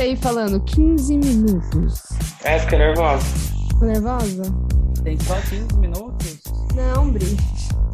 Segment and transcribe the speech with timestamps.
[0.00, 2.02] moça da CPI falando 15 minutos.
[2.44, 3.24] É, fica nervosa.
[3.68, 4.42] Ficou nervosa?
[5.04, 6.40] Tem só 15 minutos?
[6.74, 7.36] Não, Bri.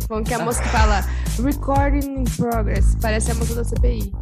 [0.09, 1.01] Bom, que a moça que fala
[1.43, 2.97] recording in progress.
[3.03, 4.13] Parece a moça da CPI.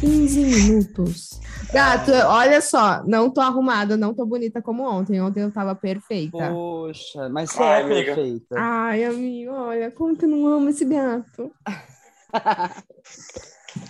[0.00, 1.40] 15 minutos.
[1.72, 5.20] Gato, olha só, não tô arrumada, não tô bonita como ontem.
[5.20, 6.50] Ontem eu tava perfeita.
[6.52, 8.14] Poxa, mas você Ai, é amiga.
[8.14, 8.54] perfeita.
[8.56, 11.50] Ai, amigo, olha, como que eu não amo esse gato?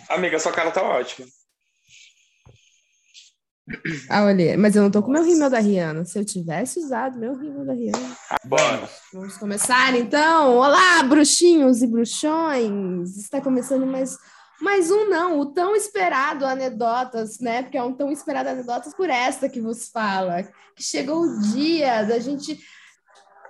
[0.09, 1.27] Amiga, sua cara tá ótima.
[4.09, 6.05] Ah, olha, mas eu não tô com meu rímel da Rihanna.
[6.05, 8.17] Se eu tivesse usado meu rímel da Rihanna.
[8.45, 8.89] Bora.
[9.13, 10.57] Vamos começar então.
[10.57, 13.17] Olá, bruxinhos e bruxões.
[13.17, 14.17] Está começando mais,
[14.61, 17.63] mais um, não, o tão esperado Anedotas, né?
[17.63, 20.45] Porque é um tão esperado Anedotas por esta que vos fala.
[20.77, 22.61] Que chegou o dia da gente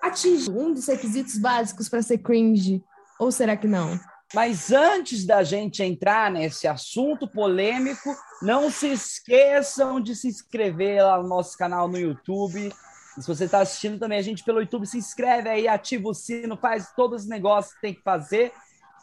[0.00, 2.82] atingir um dos requisitos básicos para ser cringe.
[3.20, 4.00] Ou será que não?
[4.34, 11.22] Mas antes da gente entrar nesse assunto polêmico, não se esqueçam de se inscrever lá
[11.22, 12.72] no nosso canal no YouTube.
[13.16, 16.14] E se você está assistindo também a gente pelo YouTube, se inscreve aí, ativa o
[16.14, 18.52] sino, faz todos os negócios que tem que fazer.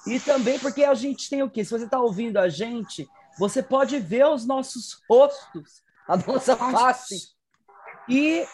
[0.05, 1.63] E também porque a gente tem o quê?
[1.63, 3.07] Se você está ouvindo a gente,
[3.39, 7.29] você pode ver os nossos rostos, a nossa face.
[8.09, 8.45] E,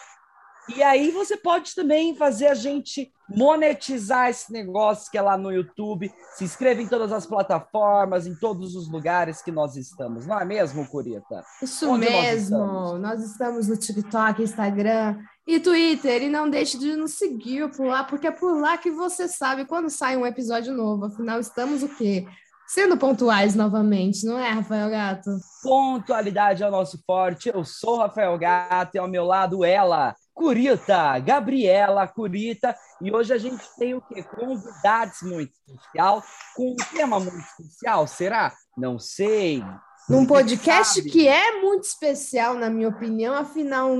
[0.68, 5.52] e aí você pode também fazer a gente monetizar esse negócio que é lá no
[5.52, 6.12] YouTube.
[6.34, 10.44] Se inscreva em todas as plataformas, em todos os lugares que nós estamos, não é
[10.44, 11.44] mesmo, Curita?
[11.62, 12.56] Isso Onde nós mesmo.
[12.56, 13.00] estamos?
[13.00, 16.22] Nós estamos no TikTok, Instagram e Twitter.
[16.22, 19.64] E não deixe de nos seguir por lá, porque é por lá que você sabe
[19.64, 21.06] quando sai um episódio novo.
[21.06, 22.26] Afinal, estamos o quê?
[22.68, 25.30] Sendo pontuais novamente, não é, Rafael Gato?
[25.60, 27.50] Pontualidade é o nosso forte.
[27.52, 32.74] Eu sou Rafael Gato e ao meu lado ela, Curita, Gabriela Curita.
[32.98, 34.22] E hoje a gente tem o quê?
[34.22, 36.24] Convidados muito especial,
[36.56, 38.50] com um tema muito especial, será?
[38.74, 39.62] Não sei.
[40.08, 41.10] Num podcast sabe.
[41.10, 43.94] que é muito especial, na minha opinião, afinal,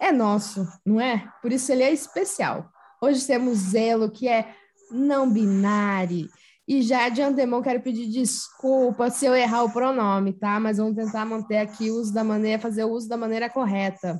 [0.00, 1.28] é nosso, não é?
[1.40, 2.68] Por isso ele é especial.
[3.00, 4.52] Hoje temos Zelo, que é
[4.90, 6.28] não binário.
[6.66, 10.58] E já de antemão quero pedir desculpa se eu errar o pronome, tá?
[10.58, 14.18] Mas vamos tentar manter aqui o uso da maneira, fazer o uso da maneira correta.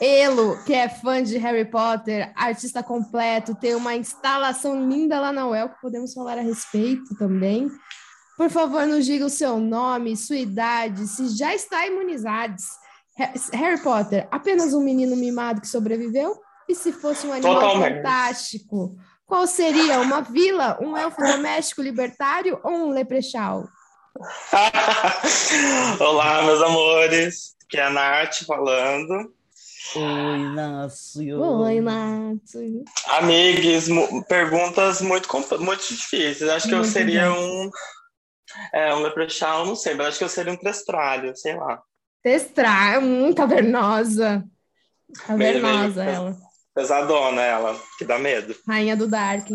[0.00, 5.46] Elo, que é fã de Harry Potter, artista completo, tem uma instalação linda lá na
[5.46, 7.70] UEL, que podemos falar a respeito também.
[8.36, 12.56] Por favor, nos diga o seu nome, sua idade, se já está imunizado.
[13.18, 16.36] Ha- Harry Potter, apenas um menino mimado que sobreviveu?
[16.68, 17.96] E se fosse um animal Totalmente.
[17.98, 18.96] fantástico?
[19.24, 20.00] Qual seria?
[20.00, 23.64] Uma vila, um elfo doméstico libertário ou um leprechaun?
[26.00, 27.54] Olá, meus amores.
[27.64, 29.32] Aqui é a Nath falando.
[29.96, 31.40] Oi, Inácio.
[31.40, 32.54] Oi, Nath.
[33.08, 33.86] Amigos,
[34.28, 35.28] perguntas muito,
[35.60, 36.48] muito difíceis.
[36.50, 37.46] Acho que eu Muito seria difíceis.
[37.50, 37.70] um.
[38.72, 41.82] É, um leprechaun, não sei, mas acho que eu seria um trestralho, sei lá.
[42.22, 44.44] Testra, hum, cavernosa.
[45.26, 46.36] Cavernosa Meio- meio- ela.
[46.74, 48.54] Pesadona ela, que dá medo.
[48.66, 49.46] Rainha do Dark.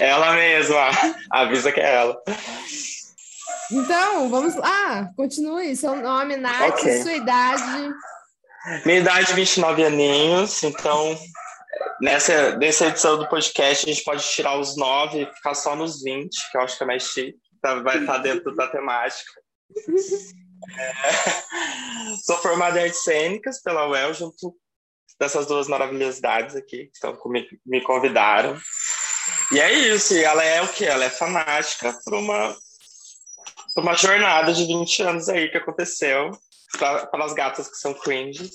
[0.00, 0.90] ela mesma,
[1.30, 2.16] avisa que é ela.
[3.70, 5.10] Então, vamos lá.
[5.16, 5.76] Continue.
[5.76, 7.02] Seu nome, Nath, Ok.
[7.02, 7.94] sua idade.
[8.84, 11.18] Minha idade 29 aninhos, então
[12.00, 16.02] nessa, nessa edição do podcast a gente pode tirar os 9 e ficar só nos
[16.02, 19.32] 20, que eu acho que é mais chique, tá- vai estar dentro da temática.
[20.78, 20.92] É,
[22.26, 24.54] sou formada em artes cênicas pela UEL, junto
[25.18, 28.58] dessas duas maravilhosidades aqui que estão comigo, me convidaram.
[29.52, 30.84] E é isso, e ela é o que?
[30.84, 32.54] Ela é fanática por uma,
[33.74, 36.30] por uma jornada de 20 anos aí que aconteceu
[36.78, 38.50] para para as gatas que são cringes,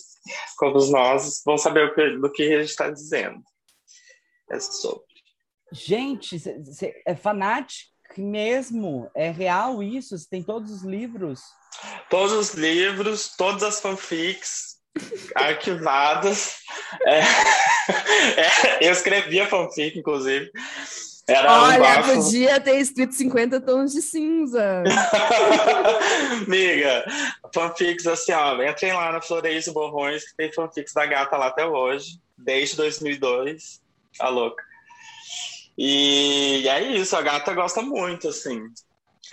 [0.57, 3.41] como nós, vão saber o que- do que a gente está dizendo.
[4.51, 5.03] É sobre.
[5.71, 6.41] Gente,
[7.05, 9.09] é fanático mesmo?
[9.15, 10.17] É real isso?
[10.17, 11.41] Você tem todos os livros?
[12.09, 14.75] Todos os livros, todas as fanfics
[15.35, 16.57] arquivadas.
[17.05, 17.19] É,
[18.79, 20.51] é, eu escrevia fanfic, inclusive.
[21.27, 22.23] Era um Olha, bafo.
[22.23, 24.83] podia ter escrito 50 tons de cinza.
[26.45, 27.03] Amiga,
[27.51, 31.47] fanfics assim, ó, entrem lá na Floreios e Borrões, que tem fanfics da gata lá
[31.47, 33.81] até hoje, desde 2002,
[34.19, 34.63] a louca.
[35.75, 38.61] E é isso, a gata gosta muito, assim.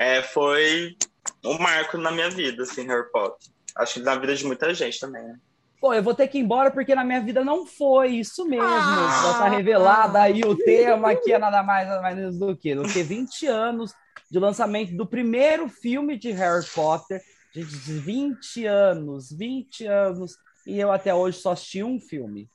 [0.00, 0.96] É, foi
[1.44, 3.52] um marco na minha vida, assim, Harry Potter.
[3.76, 5.36] Acho que na vida de muita gente também, né?
[5.82, 8.64] Pô, eu vou ter que ir embora porque na minha vida não foi isso mesmo.
[8.64, 9.22] Ah.
[9.24, 12.84] Já tá revelado aí o tema que é nada mais nada menos do que do
[12.84, 13.92] que 20 anos
[14.30, 17.20] de lançamento do primeiro filme de Harry Potter.
[17.52, 20.36] Gente, 20 anos, 20 anos.
[20.64, 22.48] E eu até hoje só assisti um filme.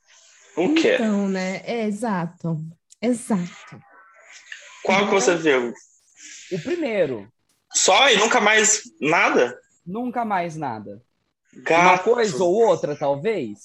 [0.56, 0.94] O quê?
[0.94, 1.60] Então, né?
[1.66, 2.56] É, exato.
[3.00, 3.78] Exato.
[4.82, 5.74] Qual que você viu?
[6.50, 7.30] O primeiro.
[7.74, 9.54] Só e nunca mais nada?
[9.86, 11.02] Nunca mais nada.
[11.54, 11.82] Gato.
[11.82, 13.58] Uma coisa ou outra, talvez?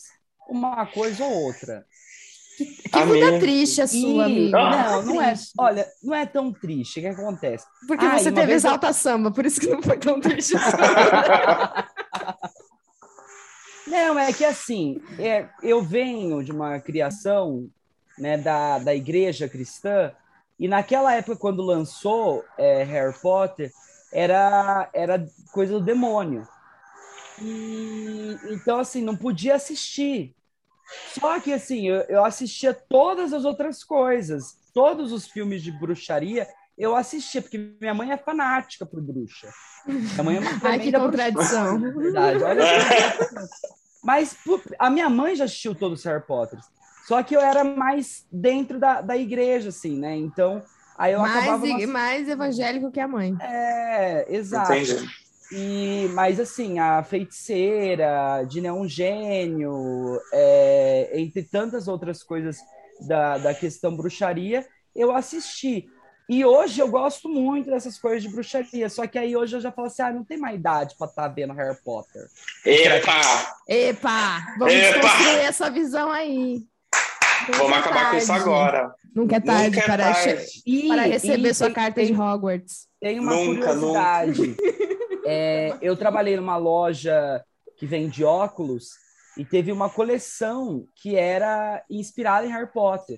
[0.48, 1.86] Uma coisa ou outra.
[2.58, 4.52] Que, que vida triste a sua, E- amigo.
[4.52, 5.34] Não, não é.
[5.58, 7.00] Olha, não é tão triste.
[7.00, 7.66] O que acontece?
[7.88, 10.54] Porque e você teve eu- exalta samba, por isso que não foi tão triste.
[13.86, 17.68] Não, é que assim, é, eu venho de uma criação
[18.18, 20.12] né, da, da igreja cristã,
[20.60, 23.72] e naquela época, quando lançou é, Harry Potter,
[24.12, 26.48] era, era coisa do demônio.
[27.42, 30.36] E, então, assim, não podia assistir.
[31.20, 36.48] Só que, assim, eu, eu assistia todas as outras coisas, todos os filmes de bruxaria,
[36.78, 39.50] eu assistia, porque minha mãe é fanática por bruxa.
[39.86, 41.80] Minha mãe é uma Ai, que contradição.
[41.94, 42.64] Verdade, olha.
[44.04, 44.36] Mas
[44.80, 46.60] a minha mãe já assistiu todos os Harry Potter.
[47.08, 50.16] Só que eu era mais dentro da, da igreja, assim, né?
[50.16, 50.64] Então,
[50.98, 51.88] aí eu mais, acabava...
[51.88, 53.36] mais evangélico que a mãe.
[53.42, 54.74] É, exato.
[54.74, 55.23] Entendi.
[55.56, 62.58] E, mas assim, a feiticeira, é um gênio, é, entre tantas outras coisas
[63.08, 64.66] da, da questão bruxaria,
[64.96, 65.86] eu assisti.
[66.30, 69.72] E hoje eu gosto muito dessas coisas de bruxaria, só que aí hoje eu já
[69.72, 72.24] falo assim, ah, não tem mais idade para estar vendo Harry Potter.
[72.66, 73.22] Epa!
[73.68, 74.56] Epa!
[74.58, 75.00] Vamos Epa!
[75.02, 76.62] construir essa visão aí.
[77.46, 78.42] Nunca Vamos acabar com isso tarde.
[78.44, 78.96] agora.
[79.14, 80.46] Nunca é tarde, Nunca é para, tarde.
[80.66, 82.88] E, para receber e sua tem- carta tem- de Hogwarts.
[83.02, 84.56] Tem uma Nunca, curiosidade.
[85.26, 87.44] É, eu trabalhei numa loja
[87.78, 88.90] que vende óculos
[89.38, 93.18] e teve uma coleção que era inspirada em Harry Potter.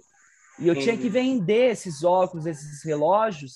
[0.59, 1.01] E eu tinha Uhum.
[1.01, 3.53] que vender esses óculos, esses relógios,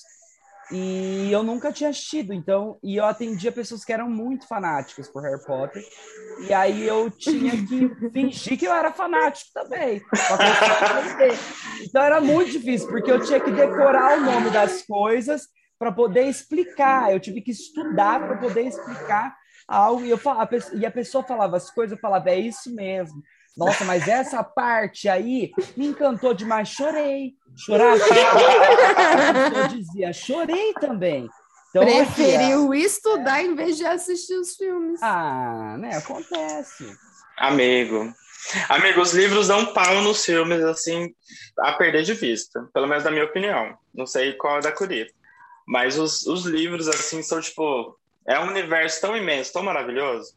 [0.71, 2.33] e eu nunca tinha assistido.
[2.33, 5.83] Então, e eu atendia pessoas que eram muito fanáticas por Harry Potter.
[6.47, 10.01] E aí eu tinha que fingir que eu era fanático também.
[11.81, 15.43] Então era muito difícil, porque eu tinha que decorar o nome das coisas
[15.79, 17.11] para poder explicar.
[17.11, 19.33] Eu tive que estudar para poder explicar
[19.67, 20.03] algo.
[20.05, 22.75] E, eu, fal- a pessoa- e a pessoa falava as coisas, eu falava, é isso
[22.75, 23.23] mesmo.
[23.57, 26.69] Nossa, mas essa parte aí me encantou demais.
[26.69, 27.33] Chorei.
[27.57, 27.93] Chorar.
[27.97, 31.27] Pessoa dizia, chorei também.
[31.69, 35.01] Então, aqui, Preferiu estudar em vez de assistir os filmes.
[35.03, 35.95] Ah, né?
[35.97, 36.85] Acontece.
[37.37, 38.11] Amigo.
[38.69, 41.09] Amigo, os livros dão pau nos filmes, assim,
[41.59, 42.67] a perder de vista.
[42.73, 43.77] Pelo menos na minha opinião.
[43.93, 45.07] Não sei qual é da Curia.
[45.69, 47.95] Mas os, os livros, assim, são, tipo...
[48.27, 50.35] É um universo tão imenso, tão maravilhoso,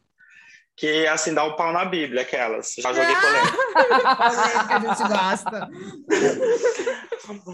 [0.75, 2.73] que, assim, dá um pau na Bíblia, aquelas.
[2.77, 3.57] Já joguei polêmica.
[4.17, 5.69] Polêmica, a gente gosta.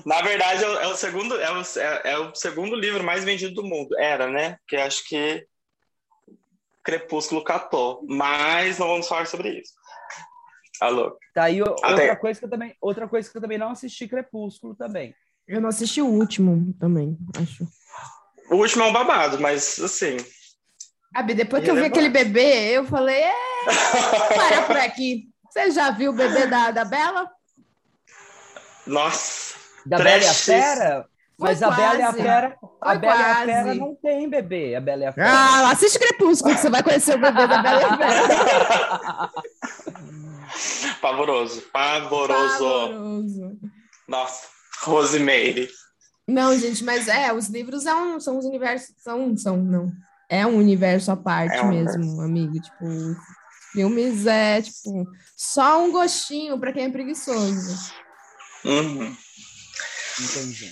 [0.05, 3.23] Na verdade, é o, é o segundo, é o, é- é o segundo livro mais
[3.25, 3.97] vendido do mundo.
[3.97, 4.57] Era, né?
[4.61, 5.45] Porque acho que
[6.83, 8.05] Crepúsculo catou.
[8.07, 9.73] Mas não vamos falar sobre isso.
[10.81, 11.17] Alô?
[11.33, 13.71] Tá aí o- Até- outra coisa que eu também, outra coisa que eu também não
[13.71, 15.13] assisti Crepúsculo também.
[15.49, 17.67] Eu não assisti o último também, acho.
[18.51, 20.17] O último é um babado, mas assim.
[21.11, 22.07] Abi, depois que eu vi Relevante.
[22.07, 23.33] aquele bebê, eu falei, é,
[24.35, 25.27] para por aqui.
[25.49, 27.27] Você já viu o bebê da, da Bela?
[28.85, 29.55] Nossa.
[29.87, 30.33] Da Bela e a.
[30.35, 31.05] Fera?
[31.39, 32.13] Mas Foi a Bela e a.
[32.13, 33.45] Fera, a Bela e a.
[33.45, 35.31] Fera não tem bebê, a Bela e a Fera.
[35.31, 39.31] Ah, assiste Crepúsculo, que você vai conhecer o bebê da Bela e a Fera.
[41.01, 41.63] Pavoroso.
[41.73, 42.59] Pavoroso.
[42.59, 43.57] Pavoroso.
[44.07, 44.58] Nossa.
[44.81, 45.69] Rosemary.
[46.27, 49.91] Não, gente, mas é, os livros são, são os universos, são, são, não.
[50.29, 52.53] É um universo à parte É um mesmo, amigo.
[52.61, 52.85] Tipo,
[53.71, 57.91] filmes é, tipo, só um gostinho pra quem é preguiçoso.
[58.63, 59.15] Uhum.
[60.21, 60.71] Entendi.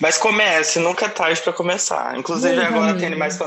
[0.00, 2.18] Mas comece, nunca é tarde para começar.
[2.18, 2.98] Inclusive, Nunca, agora amigo.
[2.98, 3.38] tem animais,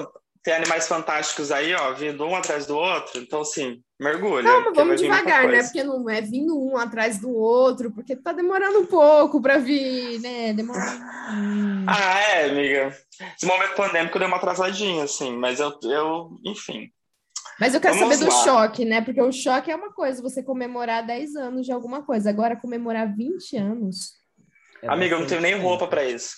[0.44, 3.20] tem animais fantásticos aí, ó, vindo um atrás do outro.
[3.22, 4.50] Então, assim, mergulha.
[4.50, 5.64] Calma, vamos devagar, né?
[5.64, 10.20] Porque não é vindo um atrás do outro, porque tá demorando um pouco pra vir,
[10.20, 10.54] né?
[10.54, 10.80] Demora.
[11.32, 11.86] Hum.
[11.88, 12.98] Ah, é, amiga.
[13.36, 16.90] Esse momento pandêmico deu uma atrasadinha, assim, mas eu, eu enfim.
[17.60, 18.44] Mas eu quero Vamos saber do lá.
[18.44, 19.02] choque, né?
[19.02, 22.30] Porque o choque é uma coisa, você comemorar 10 anos de alguma coisa.
[22.30, 24.14] Agora, comemorar 20 anos.
[24.82, 26.38] É Amiga, eu não tenho nem roupa para isso.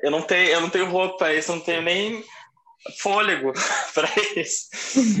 [0.00, 2.24] Eu não tenho, eu não tenho roupa para isso, eu não tenho nem
[2.98, 3.52] fôlego
[3.94, 4.68] para isso.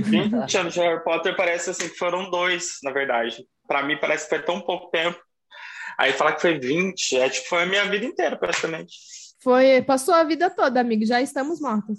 [0.04, 3.44] 20 anos de Harry Potter parece assim que foram dois, na verdade.
[3.66, 5.18] Para mim parece que foi tão pouco tempo.
[5.98, 8.94] Aí falar que foi 20, é tipo, foi a minha vida inteira, praticamente.
[9.42, 11.04] Foi, passou a vida toda, amigo.
[11.04, 11.98] Já estamos mortos.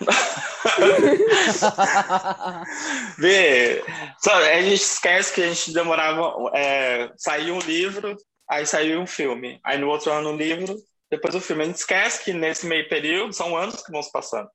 [3.18, 3.84] Vê,
[4.18, 6.34] só, a gente esquece que a gente demorava.
[6.54, 8.16] É, saiu um livro,
[8.48, 9.60] aí saiu um filme.
[9.64, 10.76] Aí no outro ano um livro,
[11.10, 11.62] depois o filme.
[11.62, 14.48] A gente esquece que nesse meio período são anos que vão se passando.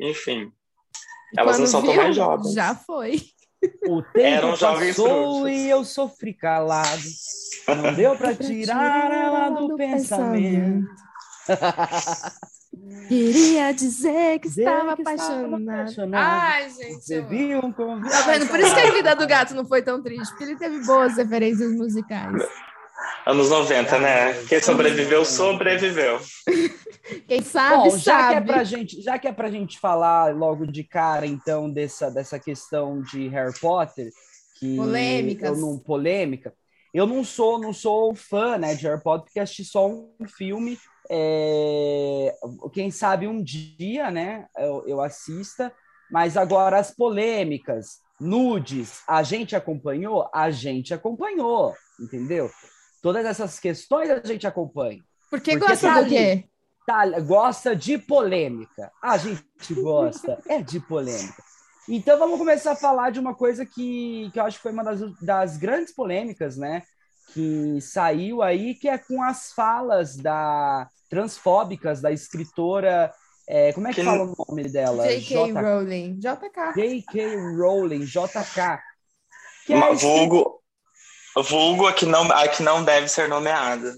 [0.00, 0.50] Enfim.
[1.36, 2.52] Elas não são tão mais jovens.
[2.52, 3.22] Já foi.
[3.88, 7.00] O tempo Eram jovens passou e eu sofri calado.
[7.68, 10.84] Não deu pra tirar ela do pensamento.
[13.08, 15.80] Queria dizer que Dizer estava que estava apaixonada.
[15.82, 16.42] apaixonado.
[16.42, 17.12] Ai, gente.
[17.12, 18.10] Eu- viu um convite?
[18.10, 18.48] Tá vendo?
[18.48, 21.16] Por isso que a vida do gato não foi tão triste, porque ele teve boas
[21.16, 22.42] referências musicais.
[23.26, 24.32] Anos 90, né?
[24.48, 26.18] Quem sobreviveu, sobreviveu.
[27.26, 28.46] Quem sabe, Bom, já que, é sabe.
[28.46, 33.02] pra gente, já que é pra gente falar logo de cara, então, dessa, dessa questão
[33.02, 34.10] de Harry Potter,
[34.58, 35.48] que Polêmicas.
[35.48, 36.54] eu não polêmica,
[36.94, 40.78] eu não sou, não sou fã né, de Harry Potter, porque assisti só um filme.
[41.10, 42.34] é,
[42.72, 45.72] Quem sabe um dia, né, eu, eu assista,
[46.10, 50.28] mas agora as polêmicas, nudes, a gente acompanhou?
[50.32, 52.50] A gente acompanhou, entendeu?
[53.02, 55.02] Todas essas questões a gente acompanha.
[55.28, 56.44] Porque, Porque gosta tá do quê?
[56.86, 58.90] Tá, gosta de polêmica.
[59.02, 61.42] A gente gosta é de polêmica.
[61.88, 64.84] Então vamos começar a falar de uma coisa que, que eu acho que foi uma
[64.84, 66.82] das, das grandes polêmicas, né?
[67.32, 73.12] Que saiu aí, que é com as falas da transfóbicas da escritora.
[73.48, 75.06] é, como é que Que- fala o nome dela?
[75.06, 75.52] J.K.
[75.52, 76.18] Rowling.
[76.18, 76.74] JK.
[76.74, 77.36] J.K.
[77.56, 78.80] Rowling, JK.
[79.66, 80.60] Que é a Vulgo,
[81.36, 83.94] vulgo a, que não, a que não deve ser nomeada.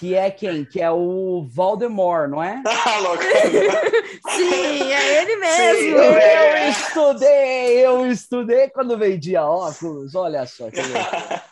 [0.00, 0.64] Que é quem?
[0.64, 2.62] Que é o Voldemort, não é?
[2.66, 3.22] Ah, louco.
[4.34, 5.78] Sim, é ele mesmo.
[5.78, 10.70] Sim, Eu estudei, eu estudei quando vendia óculos, olha só.
[10.70, 11.44] que louco.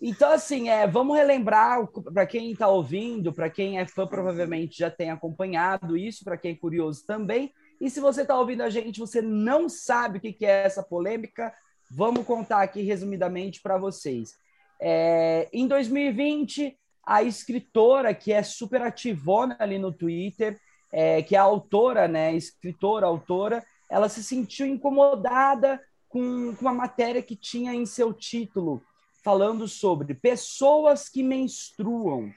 [0.00, 4.90] Então, assim, é, vamos relembrar para quem está ouvindo, para quem é fã, provavelmente já
[4.90, 7.52] tem acompanhado isso, para quem é curioso também.
[7.78, 10.82] E se você está ouvindo a gente, você não sabe o que, que é essa
[10.82, 11.52] polêmica,
[11.90, 14.34] vamos contar aqui resumidamente para vocês.
[14.80, 20.58] É, em 2020, a escritora, que é super ativona ali no Twitter,
[20.92, 26.74] é, que é a autora, né, escritora, autora, ela se sentiu incomodada com, com uma
[26.74, 28.82] matéria que tinha em seu título,
[29.22, 32.32] falando sobre pessoas que menstruam.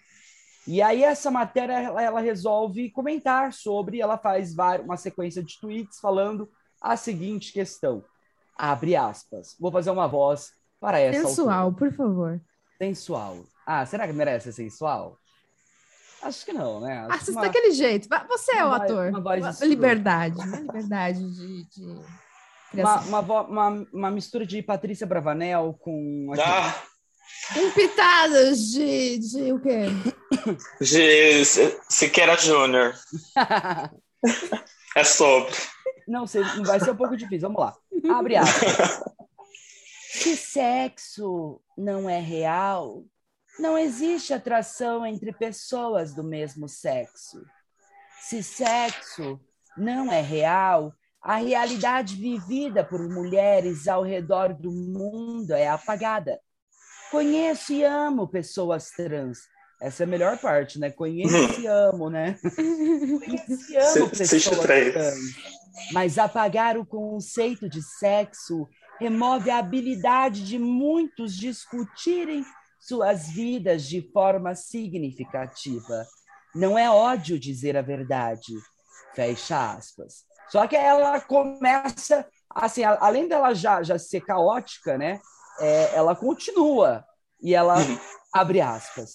[0.68, 5.60] E aí essa matéria ela, ela resolve comentar sobre, ela faz várias, uma sequência de
[5.60, 6.48] tweets falando
[6.80, 8.04] a seguinte questão.
[8.56, 9.56] Abre aspas.
[9.60, 11.76] Vou fazer uma voz para essa Sensual, autora.
[11.78, 12.42] por favor.
[12.78, 13.38] Sensual.
[13.72, 15.16] Ah, será que merece ser sensual?
[16.24, 17.02] Acho que não, né?
[17.02, 18.10] Acho Assista uma- daquele jeito.
[18.28, 19.10] Você é o uma voz- ator.
[19.10, 20.38] uma voz Uma liberdade.
[20.40, 22.04] Uma liberdade de, de uma,
[22.72, 23.08] criação.
[23.10, 26.32] uma, vo- uma, uma mistura de Patrícia Bravanel com.
[26.34, 26.42] aqui.
[26.44, 26.84] Ah,
[27.54, 29.86] Com pitadas de, de o quê?
[30.82, 31.46] de
[31.88, 32.96] Siqueira Júnior.
[34.98, 35.54] É sobre.
[36.08, 37.48] Não sei, vai ser um pouco difícil.
[37.48, 37.76] Vamos lá.
[38.18, 39.04] Abre aspas.
[40.12, 43.04] Se sexo não é real,
[43.60, 47.44] não existe atração entre pessoas do mesmo sexo.
[48.22, 49.40] Se sexo
[49.78, 56.40] não é real, a realidade vivida por mulheres ao redor do mundo é apagada.
[57.12, 59.40] Conheço e amo pessoas trans.
[59.82, 60.92] Essa é a melhor parte, né?
[60.92, 62.38] Conheço e amo, né?
[62.42, 65.16] Conheço e amo pessoas trans.
[65.92, 68.68] Mas apagar o conceito de sexo
[69.00, 72.44] remove a habilidade de muitos discutirem
[72.80, 76.06] suas vidas de forma significativa.
[76.56, 78.54] Não é ódio dizer a verdade.
[79.14, 80.24] Fecha aspas.
[80.50, 85.20] Só que ela começa, assim, além dela já, já ser caótica, né?
[85.60, 87.06] é, ela continua
[87.42, 88.00] e ela Uhum.
[88.34, 89.14] abre aspas.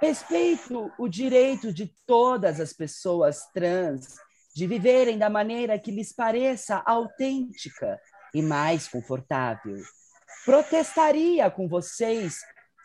[0.00, 4.16] Respeito o direito de todas as pessoas trans
[4.54, 7.98] de viverem da maneira que lhes pareça autêntica
[8.34, 9.76] e mais confortável.
[10.44, 12.38] Protestaria com vocês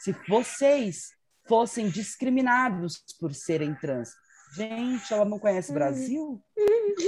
[0.03, 1.12] se vocês
[1.48, 4.10] fossem discriminados por serem trans.
[4.53, 6.43] Gente, ela não conhece o Brasil?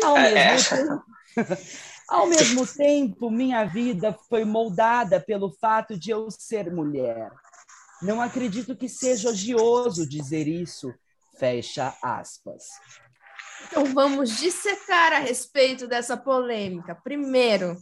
[0.02, 1.04] Ao É, mesmo tempo,
[2.08, 7.30] ao mesmo tempo, minha vida foi moldada pelo fato de eu ser mulher.
[8.02, 10.94] Não acredito que seja odioso dizer isso.
[11.38, 12.64] Fecha aspas.
[13.68, 16.96] Então vamos dissecar a respeito dessa polêmica.
[16.96, 17.75] Primeiro,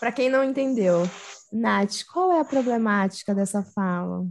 [0.00, 1.02] para quem não entendeu,
[1.52, 4.26] Nath, qual é a problemática dessa fala?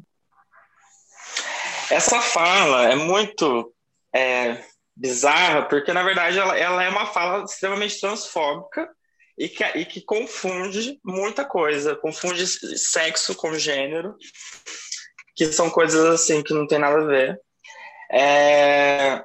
[1.93, 3.73] Essa fala é muito
[4.15, 4.63] é,
[4.95, 8.89] bizarra, porque na verdade ela, ela é uma fala extremamente transfóbica
[9.37, 14.15] e que, e que confunde muita coisa, confunde sexo com gênero,
[15.35, 17.39] que são coisas assim que não tem nada a ver.
[18.11, 19.23] É,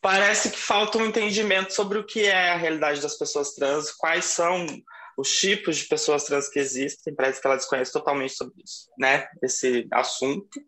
[0.00, 4.24] Parece que falta um entendimento sobre o que é a realidade das pessoas trans, quais
[4.26, 4.66] são
[5.20, 9.28] os tipos de pessoas trans que existem, parece que ela desconhece totalmente sobre isso, né?
[9.42, 10.60] Esse assunto.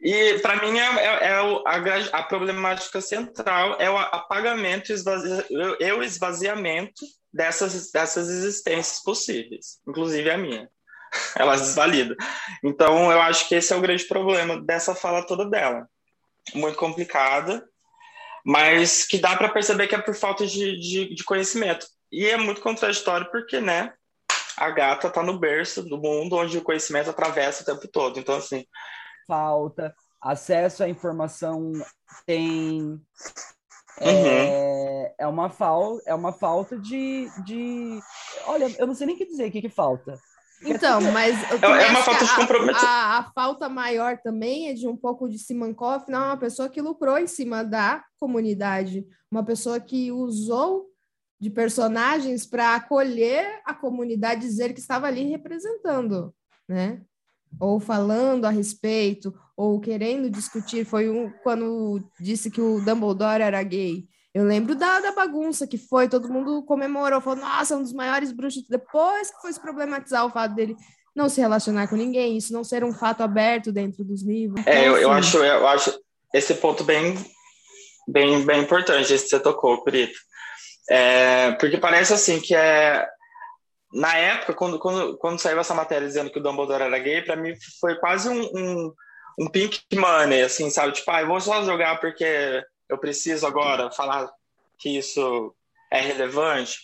[0.00, 5.46] E para mim é, é, é a, a problemática central é o apagamento esvazia-
[5.78, 10.70] e o esvaziamento dessas, dessas existências possíveis, inclusive a minha.
[11.36, 12.16] Elas desvalidam.
[12.62, 15.88] Então eu acho que esse é o grande problema dessa fala toda dela.
[16.54, 17.62] muito complicada,
[18.44, 21.86] mas que dá para perceber que é por falta de, de, de, conhecimento.
[22.12, 23.92] E é muito contraditório porque, né,
[24.56, 28.18] a gata está no berço do mundo onde o conhecimento atravessa o tempo todo.
[28.18, 28.64] Então, assim.
[29.26, 31.72] Falta, acesso à informação
[32.26, 33.00] tem.
[33.98, 35.14] É, uhum.
[35.18, 38.00] É, uma, fal, é uma falta de, de.
[38.46, 40.18] Olha, eu não sei nem o que dizer, o que, que falta.
[40.62, 42.84] Então, mas é, é uma falta de comprometimento.
[42.84, 46.82] A, a, falta maior também é de um pouco de Simankov, não, uma pessoa que
[46.82, 50.89] lucrou em cima da comunidade, uma pessoa que usou
[51.40, 56.34] de personagens para acolher a comunidade, dizer que estava ali representando,
[56.68, 57.00] né?
[57.58, 60.84] Ou falando a respeito, ou querendo discutir.
[60.84, 64.06] Foi um, quando disse que o Dumbledore era gay.
[64.32, 68.30] Eu lembro da, da bagunça que foi, todo mundo comemorou, falou, nossa, um dos maiores
[68.30, 68.62] bruxos.
[68.68, 70.76] Depois que foi se problematizar o fato dele
[71.14, 74.64] não se relacionar com ninguém, isso não ser um fato aberto dentro dos livros.
[74.66, 75.98] É, eu, eu, acho, eu acho
[76.32, 77.14] esse ponto bem,
[78.06, 80.18] bem, bem importante, esse que você tocou, Perito.
[80.90, 83.06] É, porque parece assim que é.
[83.92, 87.36] Na época, quando, quando, quando saiu essa matéria dizendo que o Dumbledore era gay, para
[87.36, 88.94] mim foi quase um, um,
[89.40, 90.92] um pink money, assim, sabe?
[90.92, 94.30] Tipo, ah, vou só jogar porque eu preciso agora falar
[94.78, 95.54] que isso
[95.92, 96.78] é relevante.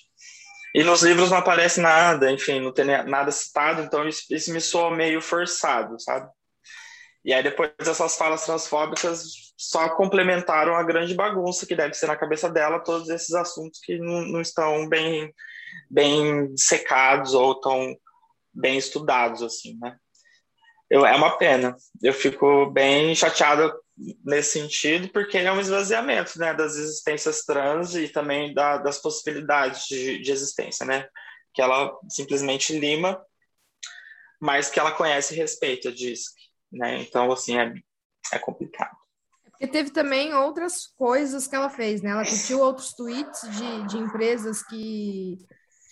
[0.75, 4.60] E nos livros não aparece nada, enfim, não tem nada citado, então isso, isso me
[4.60, 6.28] soa meio forçado, sabe?
[7.26, 12.14] E aí depois essas falas transfóbicas só complementaram a grande bagunça que deve ser na
[12.14, 15.35] cabeça dela todos esses assuntos que não, não estão bem
[15.90, 17.97] bem secados ou tão
[18.54, 19.97] bem estudados assim, né?
[20.88, 21.76] Eu, é uma pena.
[22.00, 23.75] Eu fico bem chateado
[24.25, 29.87] nesse sentido, porque é um esvaziamento né, das existências trans e também da, das possibilidades
[29.88, 31.08] de, de, existência, né?
[31.52, 33.21] Que ela simplesmente lima,
[34.41, 36.35] mas que ela conhece e respeita, diz.
[36.73, 37.02] Né?
[37.02, 37.75] Então, assim, é,
[38.33, 38.97] é complicado.
[39.45, 42.11] É porque teve também outras coisas que ela fez, né?
[42.11, 45.39] Ela curtiu outros tweets de, de empresas que,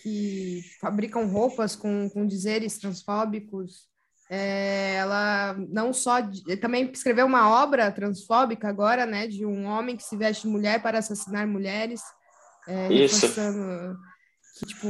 [0.02, 3.88] que fabricam roupas com, com dizeres transfóbicos,
[4.30, 6.16] é, ela não só
[6.60, 10.82] também escreveu uma obra transfóbica agora, né, de um homem que se veste de mulher
[10.82, 12.00] para assassinar mulheres.
[12.66, 13.26] É, Isso.
[14.56, 14.88] Que, tipo,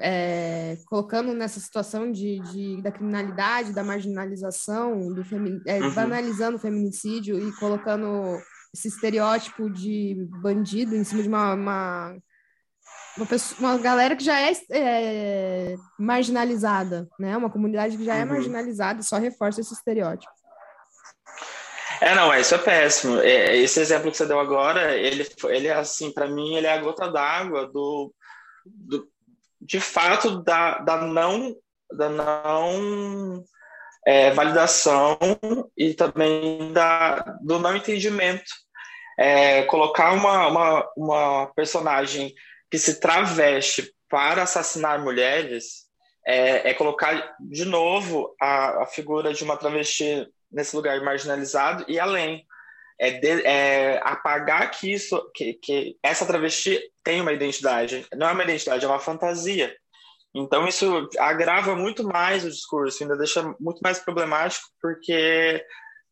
[0.00, 5.94] é, colocando nessa situação de, de, da criminalidade, da marginalização, do femi é, uhum.
[5.94, 8.36] banalizando o feminicídio e colocando
[8.74, 12.16] esse estereótipo de bandido em cima de uma, uma
[13.16, 17.36] uma, pessoa, uma galera que já é, é, marginalizada, né?
[17.36, 18.30] Uma comunidade que já é uhum.
[18.30, 20.32] marginalizada, só reforça esse estereótipo.
[22.00, 23.18] É, não, isso é péssimo.
[23.20, 26.72] É, esse exemplo que você deu agora, ele, ele é assim, para mim, ele é
[26.72, 28.12] a gota d'água do,
[28.66, 29.08] do,
[29.60, 31.56] de fato, da, da não,
[31.92, 33.44] da não
[34.06, 35.18] é, validação
[35.76, 38.50] e também da, do não entendimento.
[39.18, 42.34] É, colocar uma, uma, uma personagem
[42.70, 45.86] que se traveste para assassinar mulheres
[46.26, 51.98] é, é colocar de novo a, a, figura de uma travesti nesse lugar marginalizado e
[51.98, 52.45] além.
[52.98, 58.06] É, de, é apagar que isso, que, que essa travesti tem uma identidade.
[58.14, 59.76] Não é uma identidade, é uma fantasia.
[60.34, 65.64] Então isso agrava muito mais o discurso, ainda deixa muito mais problemático, porque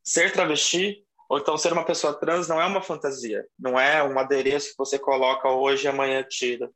[0.03, 4.19] ser travesti ou então ser uma pessoa trans não é uma fantasia, não é um
[4.19, 6.71] adereço que você coloca hoje e amanhã tira.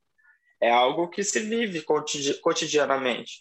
[0.60, 1.84] É algo que se vive
[2.42, 3.40] cotidianamente.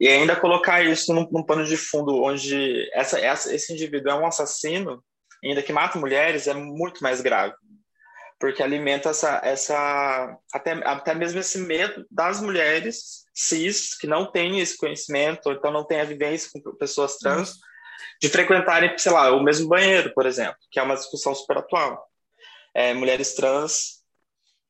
[0.00, 4.14] E ainda colocar isso num, num pano de fundo onde essa, essa, esse indivíduo é
[4.14, 5.02] um assassino,
[5.44, 7.54] ainda que mata mulheres, é muito mais grave.
[8.38, 14.60] Porque alimenta essa, essa até, até mesmo esse medo das mulheres cis, que não têm
[14.60, 17.68] esse conhecimento, ou então não têm a vivência com pessoas trans, uhum
[18.20, 22.06] de frequentarem, sei lá, o mesmo banheiro, por exemplo, que é uma discussão super atual.
[22.74, 24.02] É, mulheres trans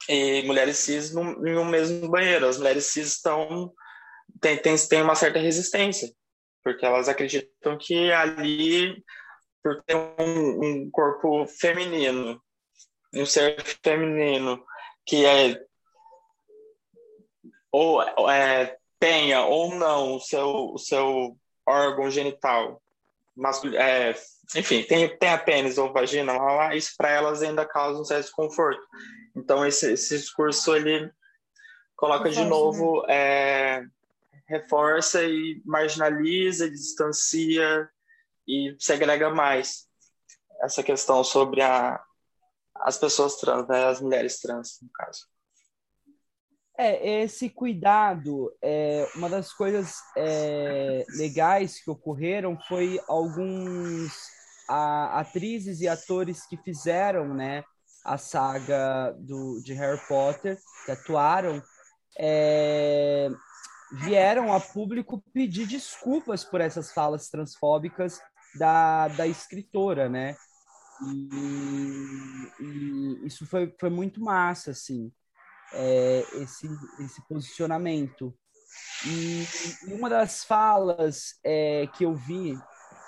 [0.08, 2.46] e mulheres cis no, no mesmo banheiro.
[2.46, 3.72] As mulheres cis estão
[4.40, 6.10] têm tem, tem uma certa resistência,
[6.62, 9.02] porque elas acreditam que ali,
[9.62, 12.40] por ter um, um corpo feminino,
[13.14, 14.64] um ser feminino,
[15.04, 15.60] que é
[17.70, 22.82] ou é, tenha ou não o seu, o seu órgão genital
[23.36, 24.14] masculino, é,
[24.56, 28.04] enfim, tem, tem a pênis ou vagina lá, lá isso para elas ainda causa um
[28.04, 28.82] certo desconforto.
[29.36, 31.10] Então, esse, esse discurso, ele
[31.94, 33.14] coloca de novo, né?
[33.14, 33.84] é,
[34.48, 37.88] reforça e marginaliza, distancia
[38.48, 39.86] e segrega mais
[40.62, 42.02] essa questão sobre a,
[42.76, 45.26] as pessoas trans, né, as mulheres trans, no caso.
[46.76, 54.12] É, esse cuidado, é, uma das coisas é, legais que ocorreram foi alguns
[54.68, 57.64] a, atrizes e atores que fizeram, né,
[58.04, 60.56] a saga do, de Harry Potter,
[60.86, 61.60] que atuaram,
[62.16, 63.28] é,
[63.92, 68.20] vieram a público pedir desculpas por essas falas transfóbicas
[68.58, 70.36] da, da escritora, né?
[71.06, 75.12] E, e isso foi, foi muito massa, assim,
[75.72, 76.68] é, esse,
[77.00, 78.34] esse posicionamento.
[79.06, 79.44] E,
[79.88, 82.58] e uma das falas é, que eu vi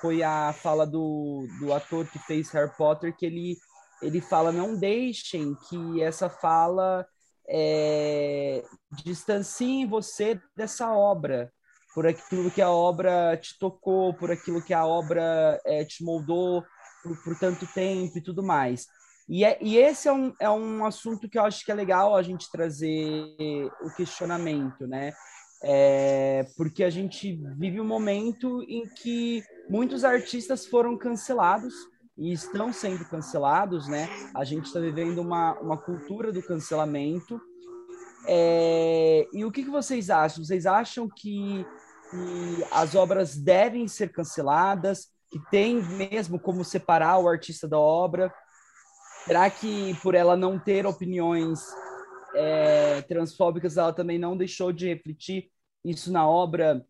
[0.00, 3.56] foi a fala do, do ator que fez Harry Potter, que ele,
[4.00, 7.06] ele fala, não deixem que essa fala
[7.48, 8.64] é,
[9.04, 11.52] distancie você dessa obra,
[11.94, 16.64] por aquilo que a obra te tocou, por aquilo que a obra é, te moldou
[17.02, 18.86] por, por, tanto tempo e tudo mais.
[19.28, 22.16] E, é, e esse é um, é um assunto que eu acho que é legal
[22.16, 23.24] a gente trazer
[23.82, 25.12] o questionamento, né?
[25.62, 31.74] É, porque a gente vive um momento em que muitos artistas foram cancelados
[32.16, 34.08] e estão sendo cancelados, né?
[34.34, 37.40] A gente está vivendo uma, uma cultura do cancelamento.
[38.26, 40.44] É, e o que, que vocês acham?
[40.44, 41.64] Vocês acham que,
[42.10, 45.08] que as obras devem ser canceladas?
[45.30, 48.32] Que tem mesmo como separar o artista da obra?
[49.24, 51.60] Será que por ela não ter opiniões
[52.34, 55.50] é, transfóbicas, ela também não deixou de refletir
[55.84, 56.84] isso na obra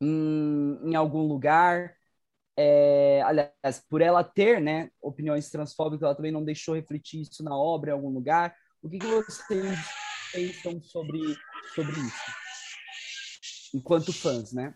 [0.00, 1.94] em, em algum lugar?
[2.56, 7.56] É, aliás, por ela ter né, opiniões transfóbicas, ela também não deixou refletir isso na
[7.56, 8.54] obra em algum lugar.
[8.82, 10.01] O que, que vocês
[10.32, 11.36] pensam sobre,
[11.74, 13.74] sobre isso?
[13.74, 14.74] Enquanto fãs, né?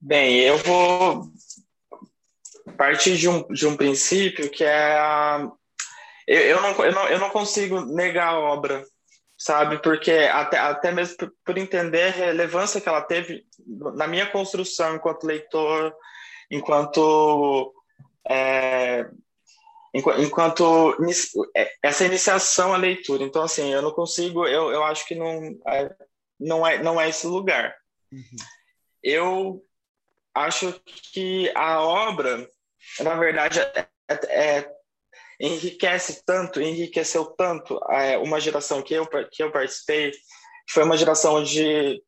[0.00, 1.32] Bem, eu vou
[2.76, 5.50] partir de um, de um princípio que é a,
[6.26, 8.84] eu, eu, não, eu, não, eu não consigo negar a obra
[9.38, 9.80] sabe?
[9.80, 13.46] Porque até, até mesmo por, por, entender a relevância que ela teve
[13.94, 15.94] na minha construção enquanto leitor,
[16.50, 17.72] enquanto
[18.28, 19.06] é,
[19.94, 20.96] enquanto
[21.56, 23.22] é, essa iniciação à leitura.
[23.22, 25.96] Então, assim, eu não consigo, eu, eu acho que não é,
[26.38, 27.74] não é, não é esse lugar.
[28.12, 28.36] Uhum.
[29.02, 29.64] Eu
[30.34, 30.72] acho
[31.12, 32.48] que a obra,
[33.00, 33.88] na verdade, é,
[34.28, 34.78] é
[35.40, 40.12] enriquece tanto, enriqueceu tanto é, uma geração que eu, que eu participei,
[40.70, 42.02] foi uma geração onde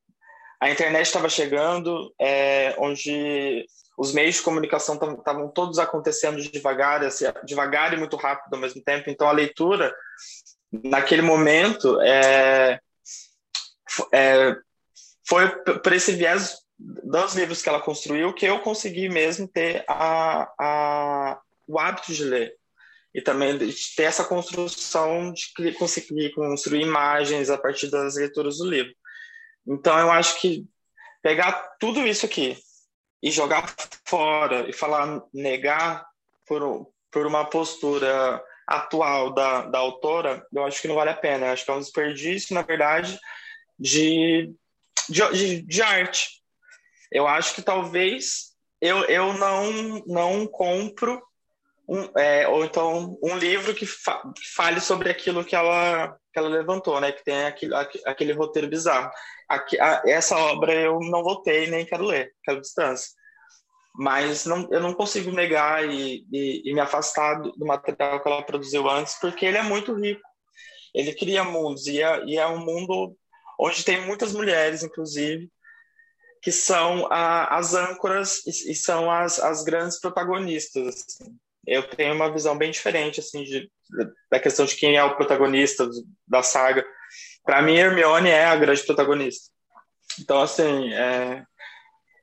[0.61, 3.65] a internet estava chegando, é, onde
[4.01, 8.83] os meios de comunicação estavam todos acontecendo devagar, assim, devagar e muito rápido ao mesmo
[8.83, 9.11] tempo.
[9.11, 9.95] Então a leitura,
[10.73, 12.81] naquele momento, é,
[14.11, 14.57] é,
[15.29, 20.51] foi por esse viés dos livros que ela construiu que eu consegui mesmo ter a,
[20.59, 22.55] a, o hábito de ler
[23.15, 28.65] e também de ter essa construção de conseguir construir imagens a partir das leituras do
[28.65, 28.95] livro.
[29.67, 30.65] Então, eu acho que
[31.21, 32.57] pegar tudo isso aqui
[33.23, 36.07] e jogar fora e falar negar
[36.47, 41.47] por, por uma postura atual da, da autora, eu acho que não vale a pena.
[41.47, 43.19] Eu acho que é um desperdício, na verdade,
[43.79, 44.53] de,
[45.09, 46.41] de, de arte.
[47.11, 51.21] Eu acho que talvez eu, eu não, não compro
[51.91, 56.39] um, é, ou então um livro que, fa que, fale sobre aquilo que ela, que
[56.39, 57.11] ela levantou, né?
[57.11, 57.75] Que tem aquele,
[58.07, 59.11] aquele roteiro bizarro.
[59.49, 63.11] Aqui, a, essa obra eu não votei nem quero ler, quero distância.
[63.93, 68.43] Mas não, eu não consigo negar e, e, e me afastar do, material que ela
[68.43, 70.23] produziu antes, porque ele é muito rico.
[70.95, 73.17] Ele cria mundos e é, e é um mundo
[73.59, 75.51] onde tem muitas mulheres, inclusive,
[76.41, 80.87] que são a, as âncoras e, e, são as, as grandes protagonistas.
[80.87, 83.71] Assim eu tenho uma visão bem diferente assim de,
[84.31, 85.89] da questão de quem é o protagonista
[86.27, 86.85] da saga.
[87.45, 89.51] Para mim, Hermione é a grande protagonista.
[90.19, 91.45] Então, assim, é...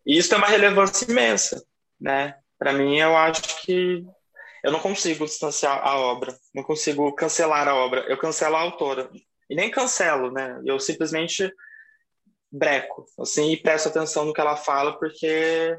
[0.05, 1.63] isso tem uma relevância imensa,
[1.99, 2.35] né?
[2.57, 4.03] Para mim, eu acho que
[4.63, 8.05] eu não consigo distanciar a obra, não consigo cancelar a obra.
[8.07, 9.09] Eu cancelo a autora
[9.49, 10.59] e nem cancelo, né?
[10.65, 11.51] Eu simplesmente
[12.51, 15.77] breco, assim, e presto atenção no que ela fala, porque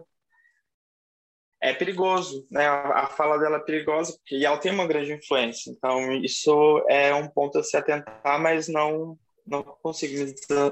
[1.61, 2.67] é perigoso, né?
[2.67, 5.71] A, fala dela é perigosa porque e ela tem uma grande influência.
[5.71, 10.31] Então isso é um ponto a se atentar, mas não não consigo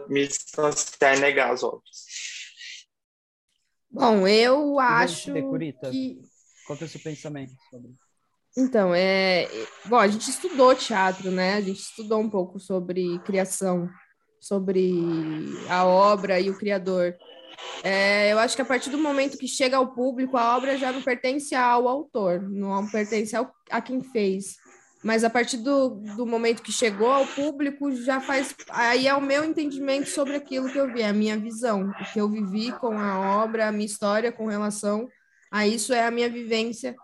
[0.09, 2.07] me, distanciar e negar as obras.
[3.91, 6.21] Bom, eu acho que
[6.67, 7.95] qual é o seu pensamento sobre?
[8.59, 9.49] Então, é,
[9.85, 11.55] bom, a gente estudou teatro, né?
[11.55, 13.89] A gente estudou um pouco sobre criação,
[14.41, 14.93] sobre
[15.69, 17.17] a obra e o criador.
[17.83, 20.93] É, eu acho que a partir do momento que chega ao público, a obra já
[20.93, 24.57] não pertence ao autor, não pertence ao, a quem fez.
[25.03, 28.55] Mas a partir do, do momento que chegou ao público, já faz.
[28.71, 32.19] Aí é o meu entendimento sobre aquilo que eu vi, a minha visão, o que
[32.19, 35.07] eu vivi com a obra, a minha história com relação
[35.51, 36.95] a isso é a minha vivência.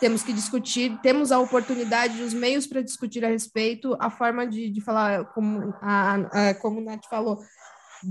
[0.00, 4.68] Temos que discutir, temos a oportunidade, os meios para discutir a respeito, a forma de,
[4.68, 7.38] de falar, como a, a, como a Nath falou,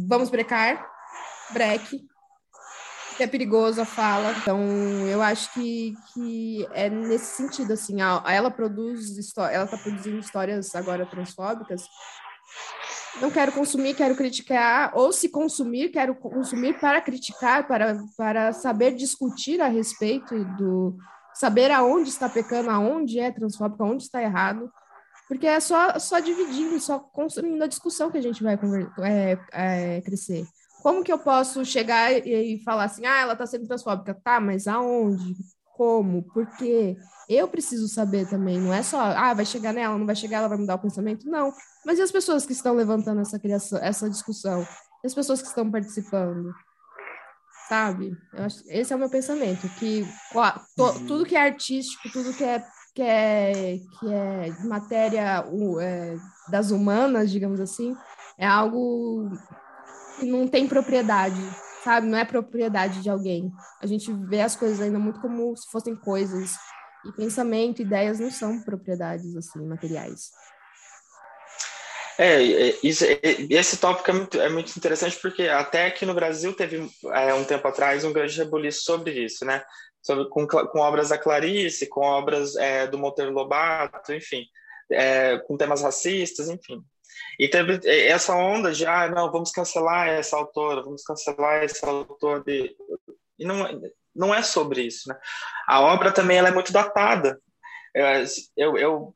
[0.08, 0.90] vamos brecar,
[1.54, 2.02] breque,
[3.18, 4.34] que é perigoso a fala.
[4.38, 4.60] Então,
[5.08, 10.74] eu acho que, que é nesse sentido, assim, a, ela produz, ela está produzindo histórias
[10.76, 11.84] agora transfóbicas.
[13.20, 18.96] Não quero consumir, quero criticar, ou se consumir, quero consumir para criticar, para, para saber
[18.96, 20.98] discutir a respeito do
[21.34, 24.72] saber aonde está pecando, aonde é transfóbico, aonde está errado,
[25.28, 28.60] porque é só, só dividindo, só construindo a discussão que a gente vai
[29.02, 30.46] é, é, crescer.
[30.82, 34.14] Como que eu posso chegar e, e falar assim, ah, ela está sendo transfóbica?
[34.14, 35.36] Tá, mas aonde?
[35.76, 36.24] Como?
[36.24, 36.98] Por quê?
[37.30, 40.48] Eu preciso saber também, não é só, ah, vai chegar nela, não vai chegar, ela
[40.48, 41.30] vai mudar o pensamento.
[41.30, 41.54] Não.
[41.86, 44.68] Mas e as pessoas que estão levantando essa, criação, essa discussão?
[45.04, 46.52] E as pessoas que estão participando?
[47.70, 48.12] Sabe?
[48.34, 50.06] Acho, esse é o meu pensamento, que
[50.76, 51.08] to, uhum.
[51.08, 52.64] tudo que é artístico, tudo que é,
[52.94, 55.46] que é, que é matéria
[55.80, 56.18] é,
[56.50, 57.96] das humanas, digamos assim,
[58.38, 59.32] é algo
[60.22, 61.42] que não tem propriedade,
[61.84, 62.06] sabe?
[62.06, 63.52] Não é propriedade de alguém.
[63.82, 66.56] A gente vê as coisas ainda muito como se fossem coisas.
[67.04, 70.30] E pensamento, ideias não são propriedades, assim, materiais.
[72.20, 76.14] É, é isso, é, esse tópico é muito, é muito interessante porque até aqui no
[76.14, 79.64] Brasil teve, é, um tempo atrás, um grande rebuliço sobre isso, né?
[80.04, 84.46] Sobre, com, com obras da Clarice, com obras é, do Monteiro Lobato, enfim,
[84.92, 86.84] é, com temas racistas, enfim.
[87.40, 92.44] E teve essa onda de, ah, não, vamos cancelar essa autora, vamos cancelar esse autor.
[92.44, 92.76] De...
[93.40, 93.82] E não,
[94.16, 95.18] não é sobre isso, né?
[95.68, 97.40] A obra também ela é muito datada.
[98.56, 99.16] Eu, eu,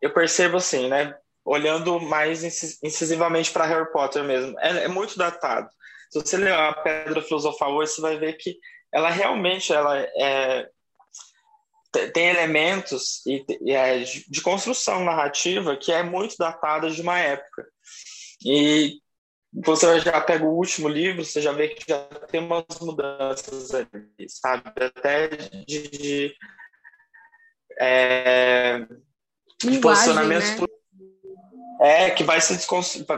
[0.00, 1.16] eu percebo assim, né?
[1.44, 2.44] Olhando mais
[2.82, 5.68] incisivamente para Harry Potter mesmo, é, é, muito datado.
[6.10, 8.58] Se você ler a Pedra Filosofal hoje, você vai ver que
[8.92, 10.68] ela realmente ela é,
[12.12, 17.66] tem elementos e, e é, de construção narrativa que é muito datada de uma época.
[18.44, 18.98] E
[19.52, 24.28] você já pega o último livro, você já vê que já tem umas mudanças ali,
[24.28, 24.70] sabe?
[24.76, 26.36] Até de, de,
[27.78, 28.86] é,
[29.60, 30.62] de posicionamento.
[30.62, 30.66] Né?
[31.82, 32.66] É, que vai se,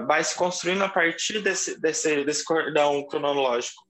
[0.07, 3.83] vai se construindo a partir desse, desse, desse cordão cronológico.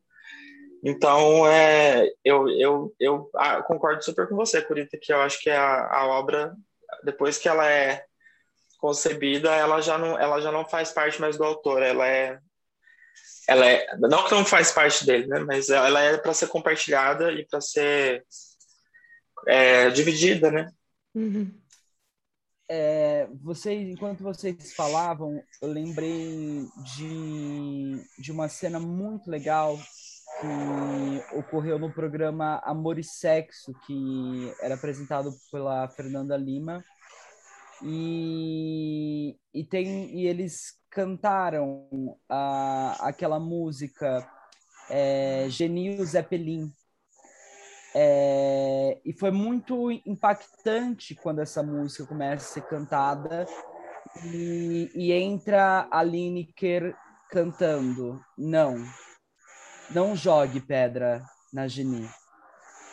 [0.82, 5.48] Então, é, eu, eu, eu ah, concordo super com você, Curita, que eu acho que
[5.48, 6.56] a, a obra,
[7.04, 8.04] depois que ela é
[8.78, 12.40] concebida, ela já não, ela já não faz parte mais do autor, ela é
[13.48, 17.32] ela é não que não faz parte dele, né, mas ela é para ser compartilhada
[17.32, 18.24] e para ser
[19.46, 20.68] é, dividida, né?
[21.14, 21.52] Uhum.
[22.68, 26.66] É, vocês, enquanto vocês falavam, eu lembrei
[26.96, 29.78] de, de uma cena muito legal
[30.42, 36.84] que ocorreu no programa Amor e Sexo, que era apresentado pela Fernanda Lima.
[37.80, 41.88] E, e, tem, e eles cantaram
[42.28, 44.28] a, aquela música
[44.90, 46.72] é, Genil Zeppelin.
[47.94, 53.46] É, e foi muito impactante quando essa música começa a ser cantada
[54.24, 56.96] e, e entra a Lineker
[57.30, 58.20] cantando.
[58.36, 58.76] Não,
[59.94, 62.08] não jogue pedra na Geni.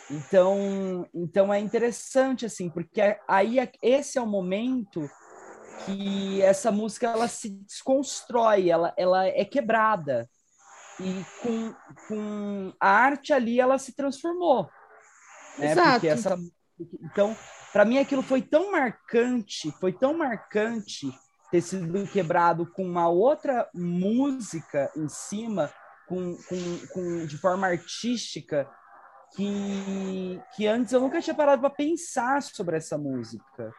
[0.10, 5.10] Então, então é interessante assim, porque aí é, esse é o momento
[5.86, 10.30] que essa música ela se desconstrói, ela, ela é quebrada.
[11.00, 11.74] E com,
[12.08, 14.70] com a arte ali ela se transformou.
[15.58, 15.72] Né?
[15.72, 15.92] Exato.
[15.92, 16.38] Porque essa,
[17.02, 17.38] então,
[17.72, 21.08] para mim aquilo foi tão marcante, foi tão marcante
[21.52, 25.72] ter sido quebrado com uma outra música em cima
[26.10, 28.68] com, com, com, de forma artística
[29.36, 33.72] que, que antes eu nunca tinha parado para pensar sobre essa música.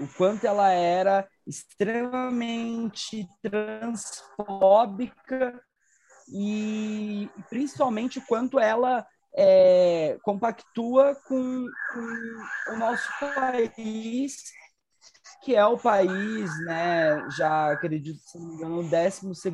[0.00, 4.78] O quanto ela era extremamente transfóbica
[6.32, 14.42] e principalmente o quanto ela é, compactua com, com, o nosso país,
[15.42, 19.48] que é o país, né, já acredito, se não me engano, no 12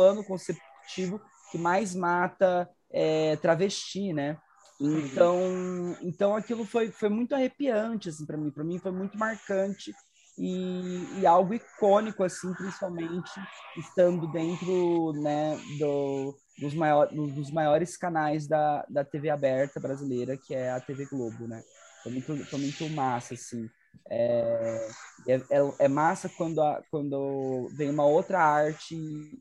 [0.00, 1.20] ano consecutivo
[1.56, 4.38] que mais mata é, travesti, né?
[4.78, 9.90] Então, então aquilo foi, foi muito arrepiante assim para mim, para mim foi muito marcante
[10.38, 13.30] e, e, algo icônico assim, principalmente
[13.78, 20.54] estando dentro, né, do, dos, maior, dos maiores canais da, da TV aberta brasileira, que
[20.54, 21.62] é a TV Globo, né?
[22.02, 23.66] Foi muito, foi muito massa assim
[24.10, 24.88] É,
[25.26, 28.94] é, é, é massa quando, a, quando vem uma outra arte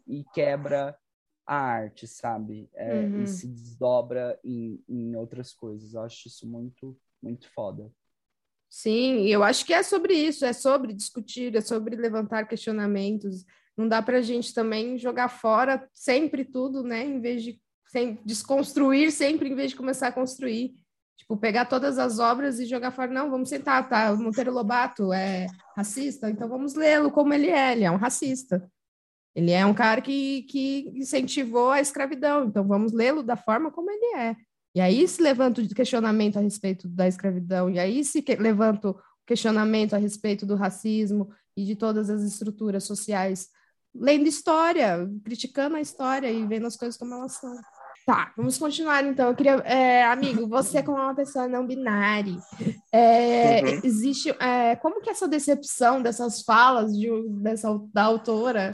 [0.07, 0.95] e, quebra
[1.45, 2.69] a arte, sabe?
[2.73, 3.23] É, uhum.
[3.23, 5.93] E se desdobra em, em outras coisas.
[5.93, 7.91] Eu acho isso muito, muito foda.
[8.69, 13.45] Sim, eu acho que é sobre isso, é sobre discutir, é sobre levantar questionamentos.
[13.77, 17.05] Não dá para a gente também jogar fora sempre tudo, né?
[17.05, 20.73] Em vez de sem, desconstruir sempre, em vez de começar a construir.
[21.17, 23.11] Tipo, pegar todas as obras e jogar fora.
[23.11, 24.11] Não, vamos sentar, tá?
[24.11, 27.71] O Monteiro Lobato é racista, então vamos lê-lo como ele é.
[27.71, 28.69] Ele é um racista.
[29.35, 33.91] Ele é um cara que, que incentivou a escravidão, então vamos lê-lo da forma como
[33.91, 34.35] ele é.
[34.73, 38.89] E aí se levanta o questionamento a respeito da escravidão, e aí se que, levanta
[38.89, 43.49] o questionamento a respeito do racismo e de todas as estruturas sociais,
[43.93, 47.55] lendo história, criticando a história e vendo as coisas como elas são.
[48.05, 49.29] Tá, vamos continuar então.
[49.29, 52.37] Eu queria, é, amigo, você como uma pessoa não binária,
[52.91, 53.81] é, uhum.
[53.83, 57.09] existe é, como que essa decepção dessas falas de,
[57.41, 58.71] dessa da autora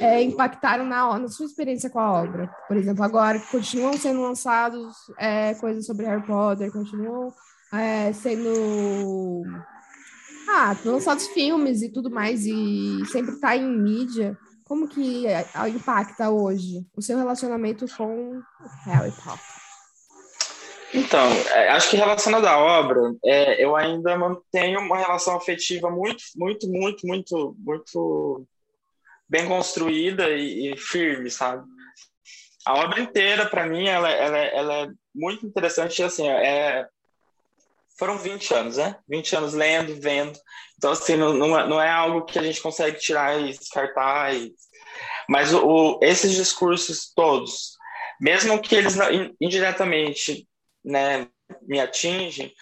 [0.00, 2.48] é, impactaram na, na sua experiência com a obra?
[2.66, 7.30] Por exemplo, agora continuam sendo lançados é, coisas sobre Harry Potter, continuam
[7.74, 9.44] é, sendo
[10.48, 14.36] ah, lançados filmes e tudo mais e sempre está em mídia.
[14.64, 18.40] Como que é, impacta hoje o seu relacionamento com
[18.84, 19.62] Harry Potter?
[20.94, 26.22] Então, é, acho que relacionado à obra, é, eu ainda mantenho uma relação afetiva muito,
[26.36, 28.46] muito, muito, muito, muito
[29.26, 31.64] bem construída e, e firme, sabe?
[32.66, 36.86] A obra inteira, para mim, ela, ela, ela, é muito interessante, assim, é,
[37.98, 38.96] foram 20 anos, né?
[39.08, 40.38] 20 anos lendo, vendo.
[40.76, 44.34] Então, assim, não, é, não é algo que a gente consegue tirar e descartar.
[44.34, 44.52] E...
[45.28, 47.76] Mas o, esses discursos todos,
[48.20, 48.96] mesmo que eles
[49.40, 50.46] indiretamente
[50.84, 51.28] né,
[51.62, 52.52] me atingem,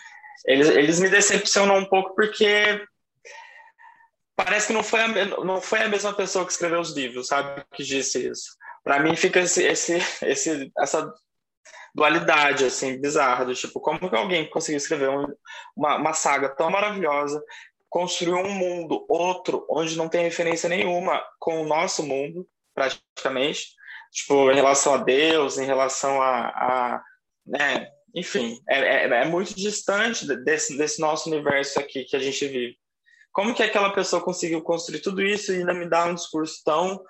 [0.46, 2.82] eles, eles me decepcionam um pouco porque
[4.36, 5.08] parece que não foi, a,
[5.44, 7.62] não foi a mesma pessoa que escreveu os livros, sabe?
[7.72, 8.56] Que disse isso.
[8.82, 11.12] Para mim fica esse, esse, esse, essa
[11.94, 15.26] dualidade, assim, bizarra, do tipo, como que alguém conseguiu escrever um,
[15.76, 17.42] uma, uma saga tão maravilhosa,
[17.88, 23.74] construiu um mundo, outro, onde não tem referência nenhuma com o nosso mundo, praticamente,
[24.12, 27.02] tipo, em relação a Deus, em relação a, a
[27.46, 32.46] né, enfim, é, é, é, muito distante desse, desse nosso universo aqui que a gente
[32.46, 32.76] vive.
[33.32, 37.00] Como que aquela pessoa conseguiu construir tudo isso e ainda me dar um discurso tão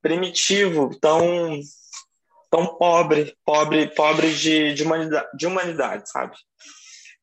[0.00, 1.60] primitivo, tão
[2.52, 6.36] tão pobre, pobre, pobre de, de, humanidade, de humanidade, sabe?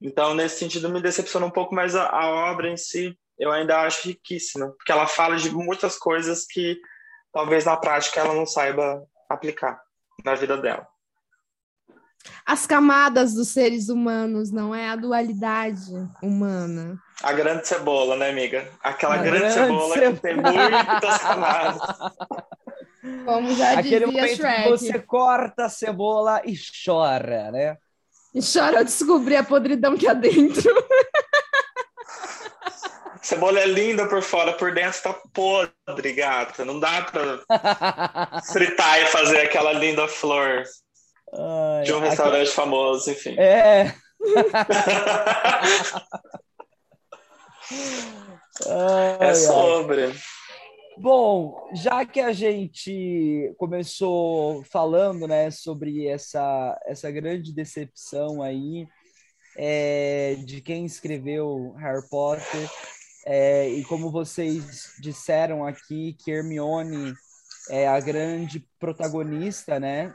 [0.01, 3.81] Então, nesse sentido, me decepciona um pouco, mas a, a, obra em si eu ainda
[3.81, 6.77] acho riquíssima, porque ela fala de muitas coisas que
[7.31, 9.79] talvez na prática ela não saiba aplicar
[10.25, 10.87] na vida dela.
[12.43, 15.91] As camadas dos seres humanos, não é a dualidade
[16.23, 16.97] humana.
[17.21, 18.67] A grande cebola, né, amiga?
[18.81, 20.11] Aquela grande, grande, cebola ce...
[20.11, 21.81] que tem muitas camadas.
[23.25, 24.63] Como já Aquele dizia momento Shrek.
[24.63, 26.53] que você corta a cebola e
[26.85, 27.77] chora, né?
[28.33, 30.69] E chora ao descobrir a podridão que há dentro.
[33.21, 36.65] Cebola é linda por fora, por dentro tá podre, gata.
[36.65, 40.63] Não dá pra fritar e fazer aquela linda flor
[41.33, 42.55] Ai, de um restaurante aqui...
[42.55, 43.35] famoso, enfim.
[43.37, 43.93] É.
[48.67, 50.11] ai, é sobre.
[51.01, 58.85] Bom, já que a gente começou falando, né, sobre essa, essa grande decepção aí
[59.57, 62.69] é, de quem escreveu Harry Potter,
[63.25, 67.13] é, e como vocês disseram aqui, que Hermione
[67.69, 70.13] é a grande protagonista, né,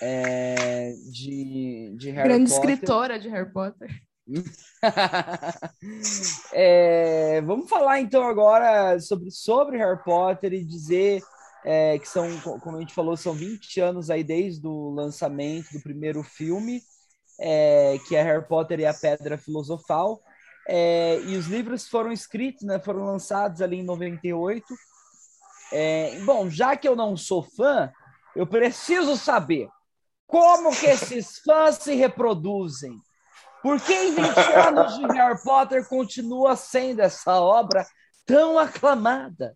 [0.00, 2.62] é, de, de Harry grande Potter.
[2.62, 4.09] Grande escritora de Harry Potter.
[6.52, 11.20] é, vamos falar então agora sobre, sobre Harry Potter e dizer
[11.64, 15.80] é, que são, como a gente falou, são 20 anos aí desde o lançamento do
[15.80, 16.82] primeiro filme,
[17.38, 20.22] é, que é Harry Potter e a Pedra Filosofal.
[20.68, 24.64] É, e os livros foram escritos, né, foram lançados ali em 98.
[25.72, 27.92] É, bom, já que eu não sou fã,
[28.34, 29.68] eu preciso saber
[30.26, 32.98] como que esses fãs se reproduzem.
[33.62, 37.86] Por que em 20 anos de Harry Potter continua sendo essa obra
[38.26, 39.54] tão aclamada?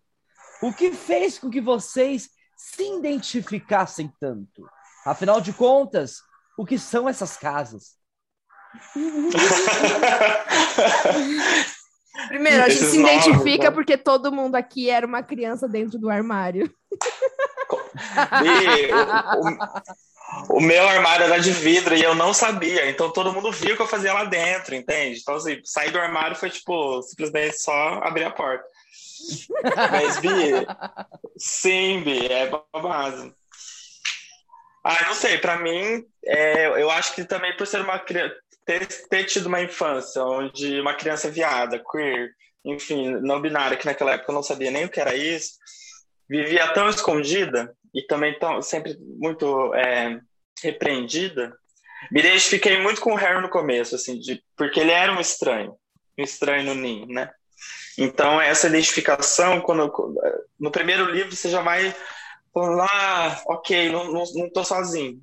[0.61, 4.69] O que fez com que vocês se identificassem tanto?
[5.05, 6.21] Afinal de contas,
[6.57, 7.97] o que são essas casas?
[12.27, 13.71] Primeiro, a gente Esses se identifica né?
[13.71, 16.73] porque todo mundo aqui era uma criança dentro do armário.
[18.43, 19.45] E, o, O
[20.59, 23.81] meu armário era de vidro e eu não sabia, então todo mundo viu o que
[23.81, 25.19] eu fazia lá dentro, entende?
[25.19, 28.65] Então, assim, sair do armário foi tipo, simplesmente só abrir a porta.
[29.91, 30.31] Mas, Bi,
[31.37, 33.33] sim, Bi, é babado.
[34.83, 38.85] Ah, não sei, pra mim, é, eu acho que também por ser uma criança, ter,
[39.09, 42.31] ter tido uma infância onde uma criança viada, queer,
[42.63, 45.53] enfim, não binária, que naquela época eu não sabia nem o que era isso,
[46.29, 50.19] vivia tão escondida e também tão, sempre muito é,
[50.61, 51.57] repreendida,
[52.11, 55.75] me identifiquei muito com o Harry no começo, assim, de, porque ele era um estranho,
[56.19, 57.31] um estranho no ninho, né?
[57.97, 59.91] Então, essa identificação, quando
[60.59, 61.95] no primeiro livro você já vai
[62.57, 65.21] ah, ok, não, não, não tô sozinho.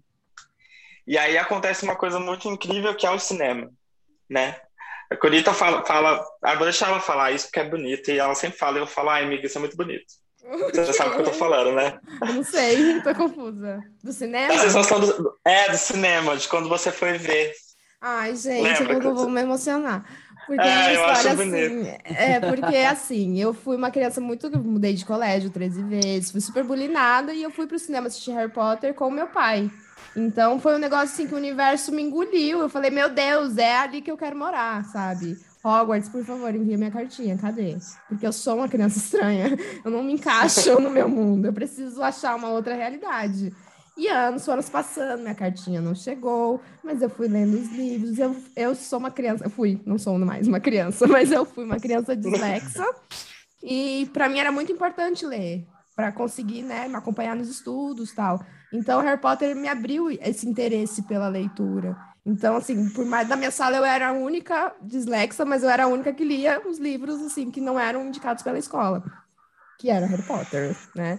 [1.07, 3.71] E aí acontece uma coisa muito incrível que é o cinema,
[4.29, 4.61] né?
[5.11, 6.25] A Corita fala, fala
[6.57, 9.25] vou deixar ela falar isso porque é bonito, e ela sempre fala, eu falo, ai,
[9.25, 10.22] amiga, isso é muito bonito.
[10.51, 11.99] Você já sabe o que eu tô falando, né?
[12.21, 13.83] Eu não sei, tô confusa.
[14.03, 14.55] Do cinema?
[14.55, 17.53] A sensação do, é, do cinema, de quando você foi ver.
[18.01, 20.05] Ai, gente, Lembra eu vou, me emocionar.
[20.45, 21.89] Porque é, eu acho assim, bonito.
[22.05, 24.51] É, porque assim, eu fui uma criança muito.
[24.59, 28.51] Mudei de colégio 13 vezes, fui super bulinada e eu fui pro cinema assistir Harry
[28.51, 29.71] Potter com meu pai.
[30.17, 32.61] Então foi um negócio assim que o universo me engoliu.
[32.61, 35.39] Eu falei, meu Deus, é ali que eu quero morar, sabe?
[35.65, 37.77] Hogwarts, por favor, envia minha cartinha, cadê?
[38.09, 42.03] Porque eu sou uma criança estranha, eu não me encaixo no meu mundo, eu preciso
[42.03, 43.55] achar uma outra realidade.
[43.97, 48.19] E anos foram passando, minha cartinha não chegou, mas eu fui lendo os livros.
[48.19, 51.65] Eu, eu sou uma criança, eu fui, não sou mais uma criança, mas eu fui
[51.65, 52.85] uma criança dislexa.
[53.63, 58.45] E para mim era muito importante ler, para conseguir, né, me acompanhar nos estudos, tal.
[58.73, 61.97] Então Harry Potter me abriu esse interesse pela leitura.
[62.25, 65.85] Então, assim, por mais da minha sala eu era a única dislexa, mas eu era
[65.85, 69.03] a única que lia os livros, assim, que não eram indicados pela escola,
[69.79, 71.19] que era Harry Potter, né?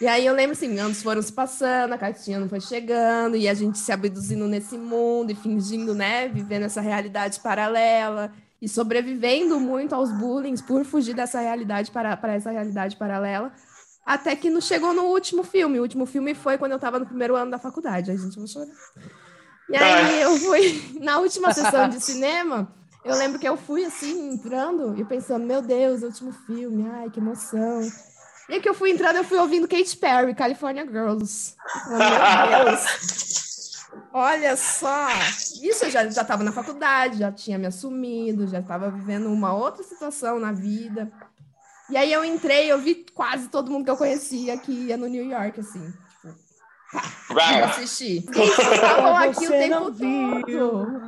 [0.00, 3.46] E aí eu lembro, assim, anos foram se passando, a cartinha não foi chegando, e
[3.46, 9.60] a gente se abduzindo nesse mundo e fingindo, né, vivendo essa realidade paralela e sobrevivendo
[9.60, 13.52] muito aos bullying por fugir dessa realidade para, para essa realidade paralela.
[14.04, 15.78] Até que não chegou no último filme.
[15.78, 18.10] O último filme foi quando eu estava no primeiro ano da faculdade.
[18.10, 18.72] A gente vai chorar.
[19.68, 22.72] E aí eu fui na última sessão de cinema.
[23.04, 27.18] Eu lembro que eu fui assim, entrando e pensando, meu Deus, último filme, ai, que
[27.18, 27.80] emoção.
[28.48, 31.56] E que eu fui entrando, eu fui ouvindo Katy Perry, California Girls.
[31.88, 33.72] meu Deus.
[34.12, 35.08] Olha só.
[35.62, 39.82] Isso eu já estava na faculdade, já tinha me assumido, já estava vivendo uma outra
[39.82, 41.10] situação na vida.
[41.90, 45.06] E aí eu entrei, eu vi quase todo mundo que eu conhecia que ia no
[45.06, 45.92] New York, assim.
[47.28, 48.24] Vou assistir.
[48.28, 49.92] Estavam aqui o tempo
[50.44, 51.06] todo.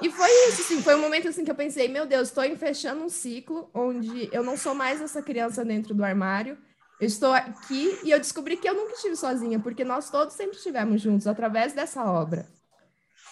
[0.00, 3.04] E foi isso, assim, foi um momento assim que eu pensei, meu Deus, estou fechando
[3.04, 6.56] um ciclo onde eu não sou mais essa criança dentro do armário.
[7.00, 10.56] Eu estou aqui e eu descobri que eu nunca estive sozinha, porque nós todos sempre
[10.56, 12.46] estivemos juntos através dessa obra.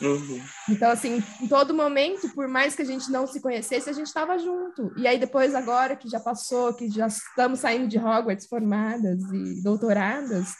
[0.00, 0.42] Uhum.
[0.68, 4.06] Então, assim, em todo momento, por mais que a gente não se conhecesse, a gente
[4.06, 4.92] estava junto.
[4.96, 9.62] E aí, depois, agora que já passou, que já estamos saindo de Hogwarts formadas e
[9.62, 10.54] doutoradas,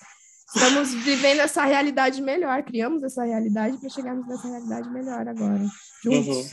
[0.55, 5.65] Estamos vivendo essa realidade melhor, criamos essa realidade para chegarmos nessa realidade melhor agora,
[6.03, 6.37] juntos.
[6.37, 6.51] Uhum.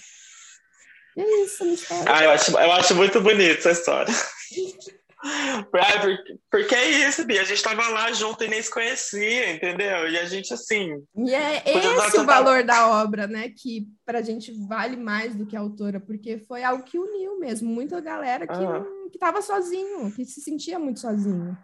[1.18, 2.06] E é isso, história.
[2.08, 4.14] Ah, eu acho, eu acho muito bonita essa história.
[5.72, 7.42] porque, porque é isso, Bia.
[7.42, 10.08] A gente estava lá junto e nem se conhecia, entendeu?
[10.10, 11.04] E a gente, assim.
[11.16, 13.50] E é esse o valor da obra, né?
[13.50, 17.40] Que para a gente vale mais do que a autora, porque foi algo que uniu
[17.40, 17.68] mesmo.
[17.68, 19.10] Muita galera que uhum.
[19.12, 21.58] estava sozinho, que se sentia muito sozinho.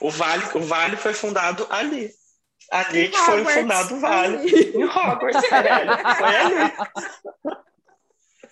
[0.00, 2.10] O Vale, o vale foi fundado ali.
[2.70, 4.48] Ali que foi fundado o Vale.
[4.48, 6.72] Em Hogwarts, é, foi ali.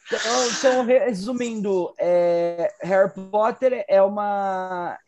[0.06, 4.98] Então, então resumindo, é, Harry Potter é uma.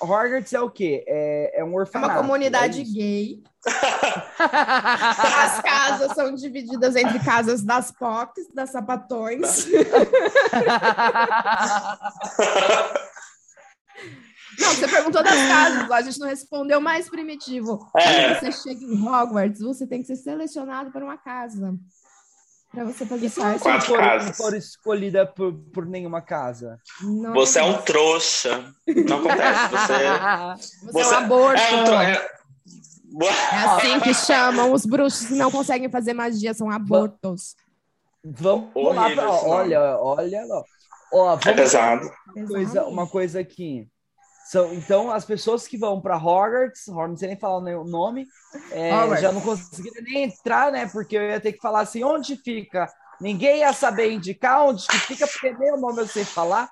[0.00, 1.04] Hogwarts é o quê?
[1.06, 2.12] É, é um orfanato.
[2.12, 3.42] É uma comunidade é gay.
[4.38, 9.68] As casas são divididas entre casas das POCs, das sapatões.
[14.62, 17.78] Não, você perguntou das casas, a gente não respondeu mais primitivo.
[17.96, 18.34] É.
[18.34, 21.74] Quando você chega em Hogwarts, você tem que ser selecionado para uma casa.
[22.70, 23.62] Para você fazer parte.
[23.62, 26.78] Se for, for escolhida por, por nenhuma casa.
[27.02, 28.72] Não você é um trouxa.
[28.86, 29.68] Não acontece.
[29.68, 31.60] Você, você, você é um aborto.
[31.60, 31.94] É, um tro...
[31.94, 32.12] é...
[33.52, 37.54] é assim que chamam os bruxos que não conseguem fazer magia, são abortos.
[38.24, 40.46] Vamos lá, pra, olha, olha,
[41.12, 42.08] ó, é pesado.
[42.34, 43.86] Uma coisa, uma coisa aqui.
[44.52, 48.26] São, então, as pessoas que vão para Hogwarts, não sei nem falar o nome,
[48.70, 50.86] é, já não conseguiram nem entrar, né?
[50.92, 52.86] Porque eu ia ter que falar assim, onde fica?
[53.18, 56.68] Ninguém ia saber indicar onde que fica, porque nem o nome eu sei falar.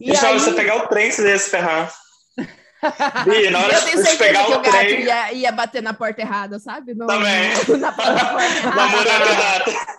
[0.00, 0.40] E Deixa aí...
[0.40, 1.92] você pegar o trem se se ferrar.
[3.26, 5.04] Bi, na hora Eu de tenho certeza pegar que o o gato trem.
[5.04, 6.94] ia, ia bater na porta errada, sabe?
[6.94, 7.50] No, Também.
[7.78, 9.98] Na, porta errada.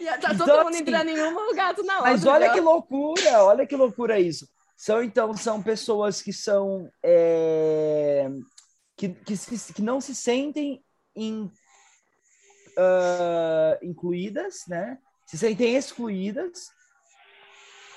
[0.00, 2.10] Ia tá todo Então, mundo assim, entrando em uma, o gato na outra.
[2.10, 4.48] Mas olha que loucura, olha que loucura isso.
[4.78, 8.28] São então são pessoas que são é,
[8.96, 9.34] que, que,
[9.74, 10.80] que não se sentem
[11.16, 11.50] em,
[12.78, 14.96] ah, incluídas, né?
[15.26, 16.68] Se sentem excluídas.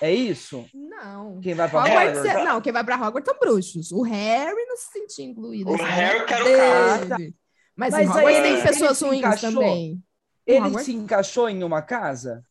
[0.01, 0.67] É isso?
[0.73, 1.39] Não.
[1.39, 2.41] Quem vai para Hogwarts Hogwarts?
[2.41, 3.91] é- não, quem vai pra Hogwarts são bruxos.
[3.91, 5.69] O Harry não se sentia incluído.
[5.69, 7.09] O é Harry que era o dele.
[7.09, 7.33] cara.
[7.75, 9.51] Mas, Mas aí tem pessoas se ruins encaixou?
[9.53, 10.03] também.
[10.47, 12.43] Ele se encaixou em uma casa?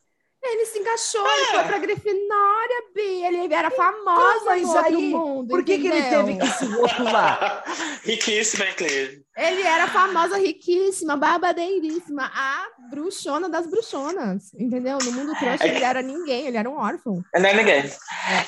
[0.42, 3.24] Ele se encaixou, ele foi pra Grifinória, Bi.
[3.24, 5.48] Ele era famoso mas no outro aí, mundo.
[5.48, 7.62] Por que, que ele teve que se rotular?
[8.04, 9.22] Riquíssima, inclusive.
[9.36, 14.98] Ele era famosa, riquíssima, babadeiríssima, a bruxona das bruxonas, entendeu?
[15.02, 17.22] No mundo trouxa É ele que- era ninguém, ele era um órfão.
[17.34, 17.84] Não é ninguém.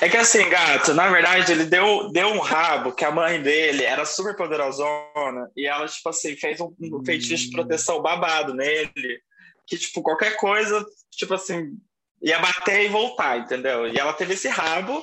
[0.01, 3.83] É que assim, gato, na verdade, ele deu, deu um rabo que a mãe dele
[3.83, 9.21] era super poderosona e ela, tipo assim, fez um, um feitiço de proteção babado nele.
[9.67, 11.77] Que, tipo, qualquer coisa, tipo assim,
[12.21, 13.87] ia bater e voltar, entendeu?
[13.87, 15.01] E ela teve esse rabo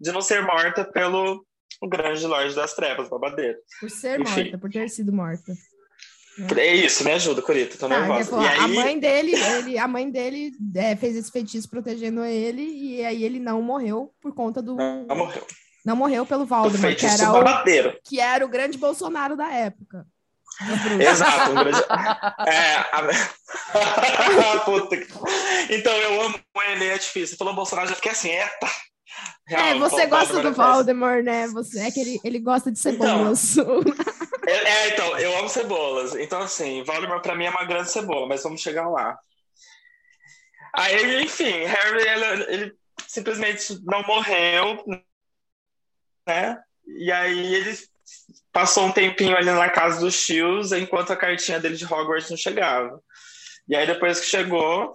[0.00, 1.44] de não ser morta pelo
[1.80, 3.58] o grande Lorde das Trevas, babadeiro.
[3.80, 4.42] Por ser Enfim.
[4.44, 5.52] morta, por ter sido morta.
[6.56, 8.30] É isso, me ajuda, Corita, tô Tá, nervosa.
[8.30, 12.24] falou, E A aí, mãe dele, ele, a mãe dele é, fez esse feitiço protegendo
[12.24, 14.74] ele, e aí ele não morreu por conta do.
[14.74, 15.46] não morreu.
[15.84, 17.98] Não morreu pelo O Voldemort, que era o, babadeiro.
[18.04, 20.04] que era o grande Bolsonaro da época.
[21.00, 21.78] Exato, um grande.
[22.46, 24.60] É, a...
[24.64, 25.06] Puta que...
[25.70, 27.28] Então, eu amo ele, é difícil.
[27.28, 28.66] Você falou Bolsonaro, eu já fiquei assim, eita.
[29.48, 30.52] É, Real, você o gosta do é.
[30.52, 31.48] Voldemort, né?
[31.48, 33.56] Você, é que ele, ele gosta de cebolas.
[34.46, 36.14] É, é, então, eu amo cebolas.
[36.16, 39.18] Então, assim, Voldemort pra mim é uma grande cebola, mas vamos chegar lá.
[40.76, 42.76] Aí, enfim, Harry, ele, ele
[43.08, 44.84] simplesmente não morreu,
[46.26, 46.62] né?
[46.86, 47.78] E aí ele
[48.52, 52.36] passou um tempinho ali na casa dos tios, enquanto a cartinha dele de Hogwarts não
[52.36, 53.00] chegava.
[53.68, 54.94] E aí, depois que chegou,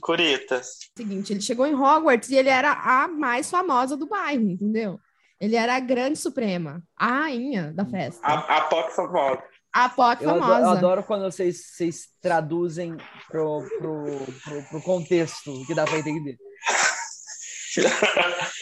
[0.00, 0.60] Curita.
[0.96, 4.98] Seguinte, ele chegou em Hogwarts e ele era a mais famosa do bairro, entendeu?
[5.40, 8.24] Ele era a grande suprema, a rainha da festa.
[8.26, 9.42] A, a Poc famosa.
[9.74, 10.62] A POC Eu adoro, famosa.
[10.62, 12.96] eu adoro quando vocês, vocês traduzem
[13.28, 14.04] pro, pro,
[14.44, 16.36] pro, pro contexto que dá pra entender.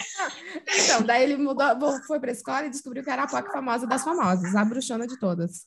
[0.75, 4.05] Então, daí ele mudou, foi pra escola e descobriu que era a POC famosa das
[4.05, 5.67] famosas, a bruxona de todas.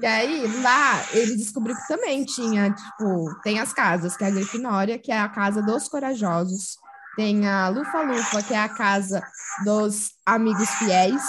[0.00, 4.30] E aí, lá, ele descobriu que também tinha, tipo, tem as casas, que é a
[4.30, 6.76] Grifinória, que é a casa dos corajosos,
[7.16, 9.22] tem a Lufa-Lufa, que é a casa
[9.64, 11.22] dos amigos fiéis,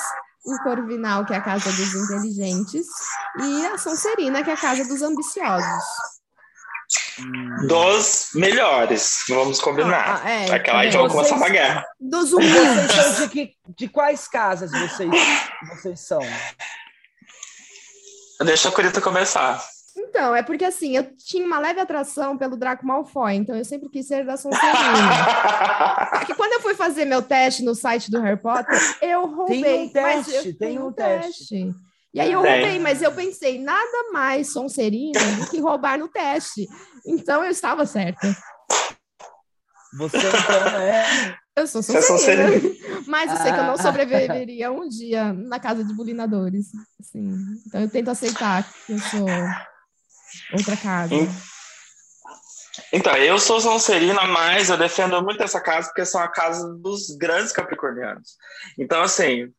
[0.45, 2.87] o Corvinal, que é a casa dos inteligentes,
[3.41, 5.83] e a Sonserina, que é a casa dos ambiciosos.
[7.67, 10.21] Dos melhores, vamos combinar.
[10.23, 11.85] Ah, é, Aquela aí vai começar uma guerra.
[11.99, 15.09] Dos são de, que, de quais casas vocês,
[15.75, 16.19] vocês são?
[18.43, 19.63] Deixa a Curita começar.
[19.95, 23.89] Então, é porque assim, eu tinha uma leve atração pelo Draco Malfoy, então eu sempre
[23.89, 24.73] quis ser da Sonserina.
[26.25, 29.61] Que quando eu fui fazer meu teste no site do Harry Potter, eu roubei.
[29.61, 31.71] Tem um mas teste, eu- tem um teste.
[32.13, 32.61] E aí eu Tem.
[32.61, 36.67] roubei, mas eu pensei, nada mais Sonserina do que roubar no teste.
[37.05, 38.35] Então eu estava certa.
[39.97, 41.35] Você então é.
[41.55, 42.01] Eu sou é Sonserina.
[42.01, 42.75] Sonserina.
[43.07, 43.81] Mas eu sei que eu não Ah.
[43.81, 46.67] sobreviveria um dia na casa de bulinadores.
[46.99, 47.31] Assim.
[47.67, 49.27] Então eu tento aceitar que eu sou
[50.57, 51.13] outra casa.
[51.13, 51.27] Hum.
[52.91, 57.15] Então, eu sou Sonserina, mas eu defendo muito essa casa porque são a casa dos
[57.17, 58.35] grandes capricornianos.
[58.79, 59.51] Então, assim,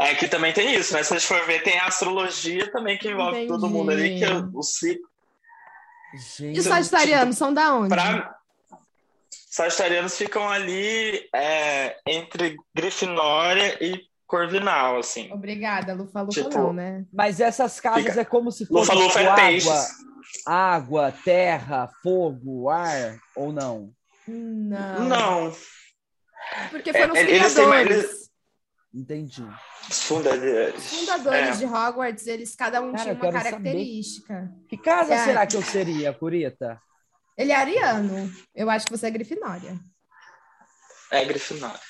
[0.00, 1.02] é que também tem isso, né?
[1.02, 3.48] Se a gente for ver, tem a astrologia também que envolve Entendi.
[3.48, 4.24] todo mundo ali, que
[4.54, 5.08] o ciclo.
[6.38, 7.88] Gente, E os sagitarianos são da onde?
[7.88, 8.34] Pra...
[9.50, 15.30] Sagitarianos ficam ali é, entre Grifinória e Corvinal, assim.
[15.32, 17.04] Obrigada, Lufa Lufa Tipo, não, né?
[17.12, 19.88] Mas essas casas Fica- é como se fosse Lufa-Lufa tipo, é água, peixes.
[20.46, 23.92] água, terra, fogo, ar, ou não?
[24.26, 25.04] Não.
[25.08, 25.56] Não,
[26.70, 28.23] Porque foram os É, eles têm mais- fundadores.
[28.94, 29.42] Entendi.
[29.90, 30.76] os fundadores.
[30.76, 31.52] Os fundadores É.
[31.56, 34.52] de Hogwarts, eles cada um Cara, tinha uma característica.
[34.68, 35.24] Que casa É.
[35.24, 36.80] será que eu seria, Curita?
[37.36, 38.32] Ele é ariano.
[38.54, 39.76] Eu acho que você é Grifinória.
[41.10, 41.80] É Grifinória.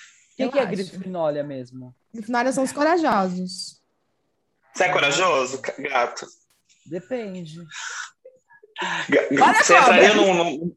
[0.41, 0.67] O que, é.
[0.67, 1.95] Grifinória mesmo?
[2.13, 3.83] Grifinória são os corajosos.
[4.75, 6.27] Você é corajoso, gato?
[6.87, 7.61] Depende.
[9.09, 10.05] Ga- Olha a Você cobra.
[10.05, 10.75] entraria num-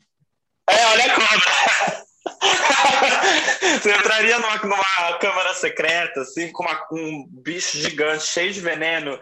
[0.70, 2.07] É, olha a cobra!
[3.82, 9.20] Você entraria numa, numa câmara secreta, assim, com, uma- um bicho gigante, cheio de veneno,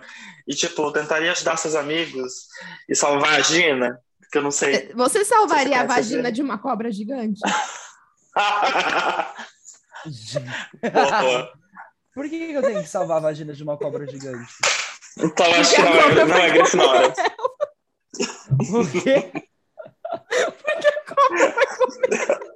[0.48, 2.48] e, tipo, tentaria ajudar seus amigos
[2.90, 4.00] e salvar a Gina?
[4.32, 4.92] Que eu não sei.
[4.96, 7.40] Você salvaria a vagina de uma cobra gigante?
[12.14, 14.54] Por que eu tenho que salvar a vagina de uma cobra gigante?
[15.18, 17.14] Então acho que não é, não é Grifinória.
[18.70, 19.32] Por quê?
[20.58, 22.56] Porque a cobra vai comer.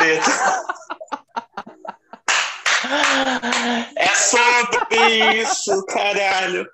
[0.00, 0.30] Creta.
[3.96, 6.66] É sobre isso, caralho.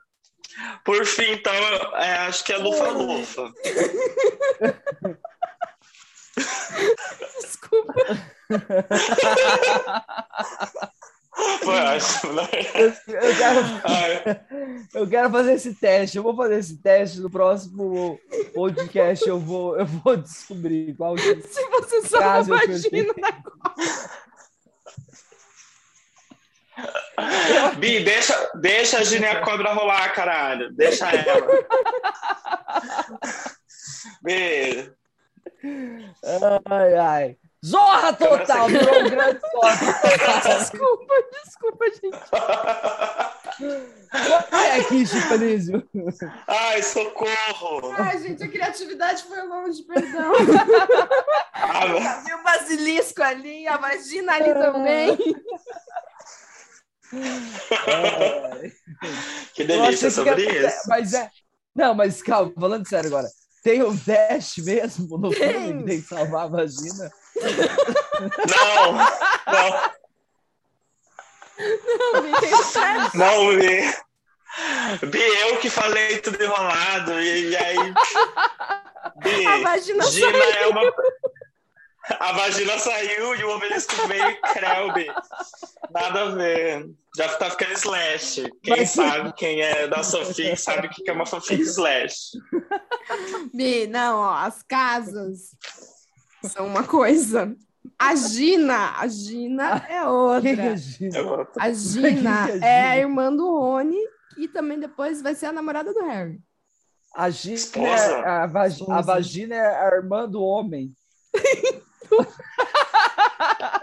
[0.84, 1.52] Por fim, então,
[1.96, 3.52] é, acho que é Lufa-Lufa.
[7.40, 7.94] Desculpa.
[11.62, 12.48] Eu acho, né?
[12.76, 14.05] Eu quero, Ai,
[15.06, 16.16] eu quero fazer esse teste.
[16.16, 18.18] Eu vou fazer esse teste no próximo
[18.52, 19.26] podcast.
[19.28, 23.76] Eu vou, eu vou descobrir qual que Se você só Caso vagina da cobra.
[27.78, 30.72] Bi, deixa, deixa a Gina e a cobra rolar, caralho.
[30.72, 31.46] Deixa ela.
[34.22, 34.92] Bi,
[36.68, 37.36] Ai, ai.
[37.66, 39.76] Zorra total, virou um grande zorra.
[40.58, 41.14] Desculpa,
[41.44, 42.30] desculpa, gente.
[44.50, 45.88] Vai aqui, Chico Anísio.
[46.46, 47.92] Ai, socorro.
[47.98, 50.32] Ai, gente, a criatividade foi longe, perdão.
[51.52, 51.82] Ah,
[52.18, 55.18] Havia o basilisco ali, a vagina ali também.
[57.12, 58.72] Ai.
[59.54, 60.88] que delícia que sobre era- isso.
[60.88, 61.30] Mas é.
[61.74, 63.28] Não, mas calma, falando sério agora.
[63.62, 65.38] Tem um teste mesmo no Tem.
[65.52, 67.10] filme que tem que salvar a vagina?
[68.48, 68.92] Não,
[69.52, 69.90] não,
[72.12, 72.50] Não, me tem
[73.14, 75.06] não, Bi.
[75.06, 77.12] Bi, eu que falei tudo enrolado.
[77.20, 77.76] E, e aí.
[79.16, 80.52] Bi, A vagina Gina saiu.
[80.62, 80.92] é uma.
[82.20, 85.06] A vagina saiu e o obelisco veio e creu, Bi.
[85.90, 86.86] Nada a ver.
[87.16, 88.44] Já tá ficando slash.
[88.62, 92.32] Quem Mas- sabe quem é da fanfic sabe o que é uma fanfic slash.
[93.52, 95.50] Bi, não, ó, as casas
[96.48, 97.54] são uma coisa.
[97.98, 100.76] A Gina, a Gina é Quem é outra.
[100.76, 101.18] Gina?
[101.18, 102.96] Eu- A Gina é é a Gina?
[102.98, 103.98] irmã do Rony
[104.36, 106.40] e também depois vai ser a namorada do Harry.
[107.14, 110.92] A Gina é a, vag- a vagina é a irmã do homem.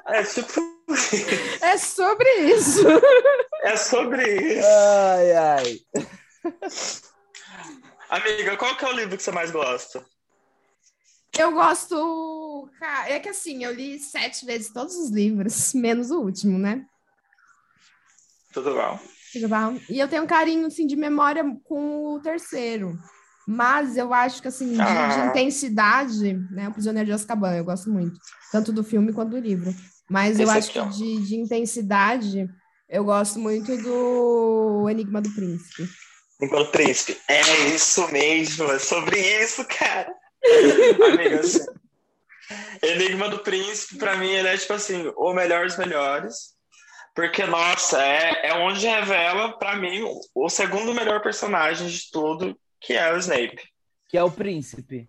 [0.08, 0.74] É tipo.
[1.62, 2.82] É sobre isso.
[3.62, 4.68] É sobre isso.
[4.68, 5.80] Ai, ai.
[8.10, 10.04] Amiga, qual que é o livro que você mais gosta?
[11.40, 11.96] Eu gosto.
[13.08, 16.86] É que assim, eu li sete vezes todos os livros, menos o último, né?
[18.54, 19.00] Tudo bom?
[19.32, 19.80] Tudo bom?
[19.90, 22.98] E eu tenho um carinho assim, de memória com o terceiro.
[23.48, 25.26] Mas eu acho que assim, de, de Ah.
[25.30, 26.70] intensidade, né?
[26.70, 28.18] O Prisioneiro de Azkaban, eu gosto muito.
[28.52, 29.74] Tanto do filme quanto do livro.
[30.10, 32.48] Mas eu Esse acho aqui, que de, de intensidade,
[32.88, 35.90] eu gosto muito do Enigma do Príncipe.
[36.42, 37.18] Enquanto príncipe.
[37.28, 40.14] É isso mesmo, é sobre isso, cara.
[41.14, 41.60] Amiga, assim,
[42.82, 46.54] Enigma do Príncipe, pra mim, ele é tipo assim, o melhor dos melhores.
[47.16, 52.58] Porque, nossa, é, é onde revela, pra mim, o, o segundo melhor personagem de tudo,
[52.82, 53.62] que é o Snape.
[54.10, 55.08] Que é o príncipe.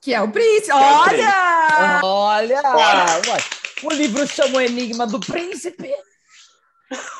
[0.00, 0.70] Que é o príncipe.
[0.70, 2.00] é o Olha!
[2.02, 2.62] Olha!
[2.64, 3.36] Olha.
[3.82, 5.92] o livro chama o Enigma do Príncipe.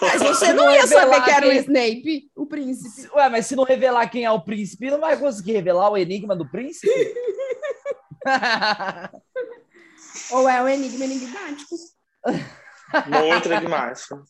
[0.00, 3.08] Mas você não não ia saber revelar que era o quem- Snape, o príncipe.
[3.14, 6.34] Ué, mas se não revelar quem é o príncipe, não vai conseguir revelar o enigma
[6.34, 6.88] do príncipe?
[10.30, 11.76] Ou é o Enigma Enigmático.
[13.06, 14.24] Muito enigmático.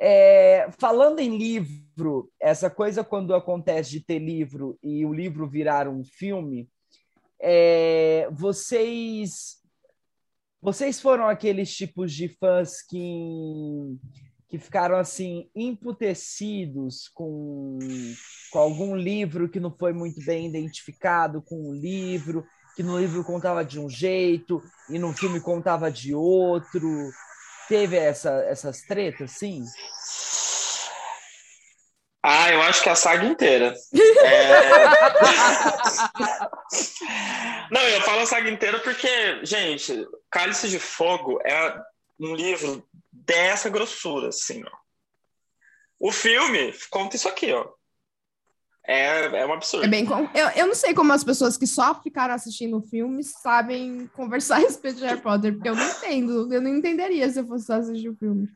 [0.00, 5.88] É, falando em livro, essa coisa quando acontece de ter livro e o livro virar
[5.88, 6.68] um filme,
[7.40, 9.58] é, vocês
[10.60, 13.98] vocês foram aqueles tipos de fãs que
[14.48, 17.78] que ficaram assim emputecidos com,
[18.50, 22.46] com algum livro que não foi muito bem identificado com o livro,
[22.78, 27.10] que no livro contava de um jeito e no filme contava de outro.
[27.68, 29.64] Teve essa, essas tretas, sim?
[32.22, 33.74] Ah, eu acho que a saga inteira.
[34.22, 34.50] É...
[37.74, 41.82] Não, eu falo a saga inteira porque, gente, Cálice de Fogo é
[42.20, 44.70] um livro dessa grossura, assim, ó.
[45.98, 47.68] O filme conta isso aqui, ó.
[48.88, 49.84] É, é um absurdo.
[49.84, 50.20] É bem com...
[50.34, 54.56] eu, eu não sei como as pessoas que só ficaram assistindo o filme sabem conversar
[54.56, 56.52] a respeito de Harry Potter, porque eu não entendo.
[56.52, 58.48] Eu não entenderia se eu fosse só assistir o filme.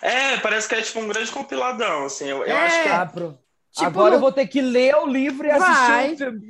[0.00, 2.26] É, parece que é tipo um grande compiladão, assim.
[2.26, 2.66] Eu, eu É.
[2.66, 2.88] acho que.
[2.88, 3.38] Ah, pro-
[3.72, 6.12] Tipo, Agora eu vou ter que ler o livro e assistir Vai.
[6.12, 6.48] o filme.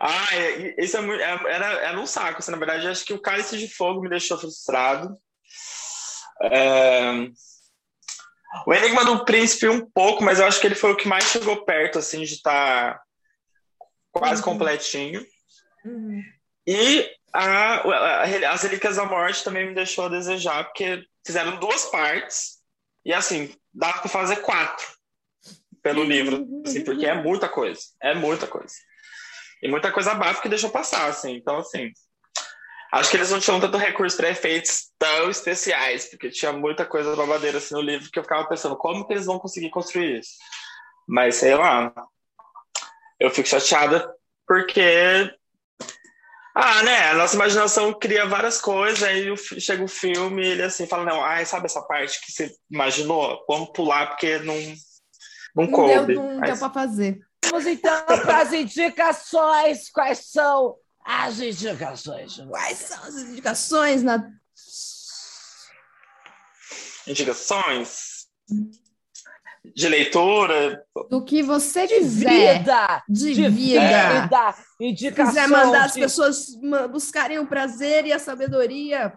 [0.00, 1.20] Ah, é- isso é muito.
[1.20, 2.88] é- Era, era um saco, assim, na verdade.
[2.88, 5.14] Acho que o Cálice de Fogo me deixou frustrado.
[6.42, 7.28] É,
[8.66, 11.24] O Enigma do Príncipe um pouco, mas eu acho que ele foi o que mais
[11.24, 13.00] chegou perto, assim, de estar
[14.12, 14.52] quase Uhum.
[14.52, 15.24] completinho.
[15.84, 16.22] Uhum.
[16.66, 18.22] E a, a,
[18.52, 22.58] As Relíquias da Morte também me deixou a desejar, porque fizeram duas partes,
[23.04, 24.86] e assim, dá para fazer quatro
[25.82, 28.74] pelo livro, assim, porque é muita coisa, é muita coisa.
[29.62, 31.92] E muita coisa básica que deixou passar, assim, então assim.
[32.92, 37.14] Acho que eles não tinham tanto recurso para efeitos tão especiais, porque tinha muita coisa
[37.14, 40.32] babadeira assim no livro que eu ficava pensando, como que eles vão conseguir construir isso?
[41.06, 41.92] Mas sei lá.
[43.18, 44.12] Eu fico chateada
[44.46, 45.30] porque
[46.54, 47.10] ah, né?
[47.10, 51.24] A nossa imaginação cria várias coisas, aí chega o filme e ele assim fala: Não,
[51.24, 53.44] ai, sabe essa parte que você imaginou?
[53.48, 56.14] Vamos pular porque não, não, não coube.
[56.14, 57.20] Deu, não deu para fazer.
[57.44, 59.90] Vamos então para as indicações.
[59.90, 60.76] Quais são
[61.10, 62.36] as indicações?
[62.48, 64.30] Quais são as indicações na.
[67.06, 68.10] Indicações?
[69.74, 70.82] de leitura.
[71.08, 72.58] Do que você de quiser.
[72.58, 74.20] Vida, de, de vida.
[74.22, 74.54] vida.
[74.80, 75.34] Indicação.
[75.34, 76.46] quiser mandar as pessoas
[76.90, 79.12] buscarem o prazer e a sabedoria.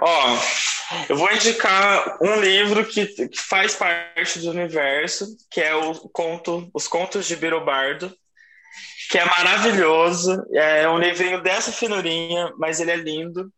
[0.00, 0.36] Ó,
[1.08, 6.70] eu vou indicar um livro que, que faz parte do universo, que é o conto,
[6.72, 8.14] Os Contos de Birobardo,
[9.10, 10.44] que é maravilhoso.
[10.52, 13.52] É um livrinho dessa finurinha, mas ele é lindo,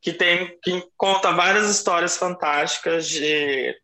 [0.00, 3.74] que tem que conta várias histórias fantásticas de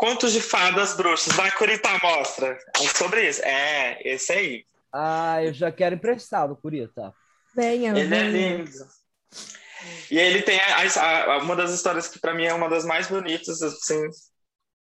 [0.00, 1.34] Contos de fadas bruxas.
[1.34, 2.56] Vai, Curita, mostra.
[2.74, 3.42] É sobre isso.
[3.44, 4.64] É, esse aí.
[4.90, 7.12] Ah, eu já quero emprestado, Curita.
[7.54, 8.22] Venha, Ele venha.
[8.22, 8.70] é lindo.
[10.10, 13.08] E ele tem a, a, uma das histórias que para mim é uma das mais
[13.08, 14.00] bonitas, assim,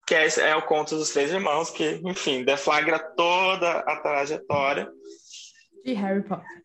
[0.06, 4.86] que é, é, o conto dos três irmãos, que, enfim, deflagra toda a trajetória
[5.86, 6.62] de Harry Potter.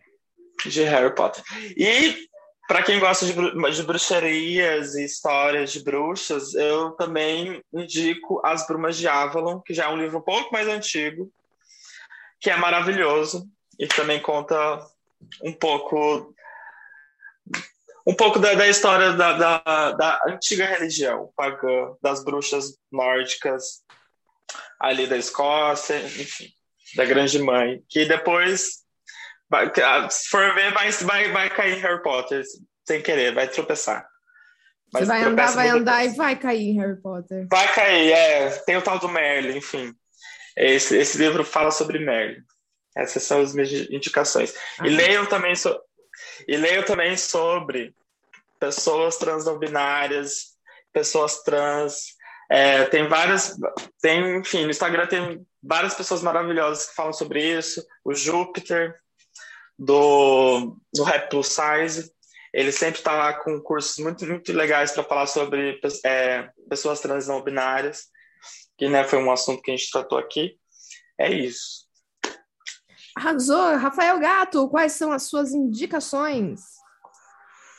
[0.65, 1.43] De Harry Potter.
[1.77, 2.27] E
[2.67, 8.97] para quem gosta de, de, bruxarias e histórias de bruxas, eu também indico As Brumas
[8.97, 11.31] de Avalon, que já é um livro um pouco mais antigo,
[12.39, 13.47] que é maravilhoso
[13.77, 14.83] e também conta
[15.43, 16.33] um pouco
[18.07, 23.83] um pouco da, da história da, da, da, antiga religião pagã, das bruxas nórdicas
[24.79, 26.51] ali da Escócia, enfim,
[26.95, 28.81] da Grande Mãe, que depois
[29.51, 32.41] Vai, ah, se for ver, vai, vai, vai cair Harry Potter
[32.87, 34.07] sem querer, vai tropeçar.
[34.93, 37.47] Mas Você vai andar, vai andar e vai cair Harry Potter.
[37.49, 38.49] Vai cair, é.
[38.59, 39.93] Tem o tal do Merlin, enfim.
[40.55, 42.41] Esse, esse livro fala sobre Merlin.
[42.95, 44.53] Essas são as minhas indicações.
[44.79, 45.77] Ah, e leiam também, so,
[46.47, 47.93] e leiam também sobre
[48.57, 50.55] pessoas trans não binárias,
[50.93, 52.15] pessoas trans.
[52.49, 53.57] É, tem várias,
[54.01, 57.85] tem, enfim, no Instagram tem várias pessoas maravilhosas que falam sobre isso.
[58.03, 59.01] O Júpiter,
[59.81, 62.11] do, do Rap Plus Size.
[62.53, 67.27] Ele sempre está lá com cursos muito, muito legais para falar sobre é, pessoas trans
[67.27, 68.03] não binárias,
[68.77, 70.55] que né, foi um assunto que a gente tratou aqui.
[71.19, 71.87] É isso.
[73.15, 73.75] Arrasou.
[73.77, 76.61] Rafael Gato, quais são as suas indicações?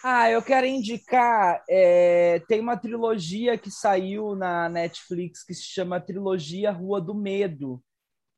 [0.02, 1.62] Ah, eu quero indicar.
[1.68, 7.80] É, tem uma trilogia que saiu na Netflix que se chama Trilogia Rua do Medo.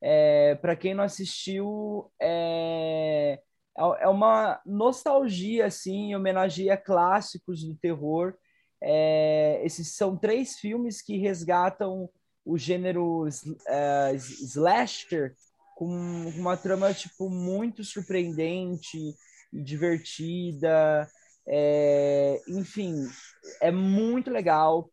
[0.01, 3.39] É, Para quem não assistiu, é,
[3.77, 8.33] é, é uma nostalgia, assim, homenageia clássicos do terror.
[8.81, 12.09] É, esses são três filmes que resgatam
[12.45, 15.35] o gênero uh, slasher
[15.75, 15.87] com
[16.37, 18.97] uma trama tipo muito surpreendente
[19.51, 21.09] e divertida.
[21.47, 22.95] É, enfim,
[23.61, 24.89] é muito legal.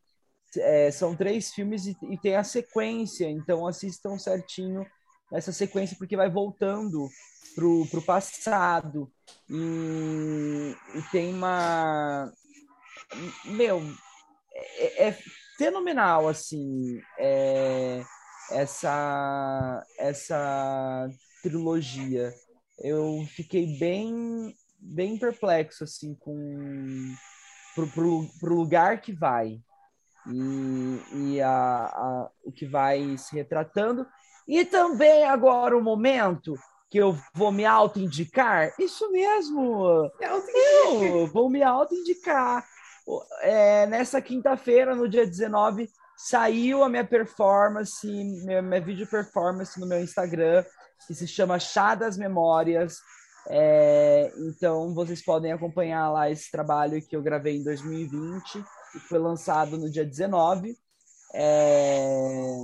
[0.57, 4.85] É, são três filmes e, e, tem a sequência, então assistam certinho
[5.33, 7.09] essa sequência porque vai voltando
[7.55, 9.11] pro, pro passado.
[9.49, 12.33] E, e tem uma.
[13.45, 13.83] Meu,
[14.55, 15.19] é, é
[15.57, 18.03] fenomenal, assim, é,
[18.51, 21.09] essa, essa
[21.43, 22.33] trilogia.
[22.79, 27.15] Eu fiquei bem, bem perplexo, assim, com
[27.75, 29.61] pro, pro, pro lugar que vai
[30.27, 34.07] e, e a, a, o que vai se retratando.
[34.47, 36.55] E também agora o momento
[36.91, 38.73] que eu vou me auto-indicar?
[38.79, 40.11] Isso mesmo!
[41.05, 42.67] Eu vou me auto-indicar.
[43.41, 49.87] É, nessa quinta-feira, no dia 19, saiu a minha performance, minha, minha vídeo performance no
[49.87, 50.65] meu Instagram,
[51.07, 52.99] que se chama Chá das Memórias.
[53.49, 58.65] É, então, vocês podem acompanhar lá esse trabalho que eu gravei em 2020
[58.95, 60.77] e foi lançado no dia 19
[61.35, 62.61] é,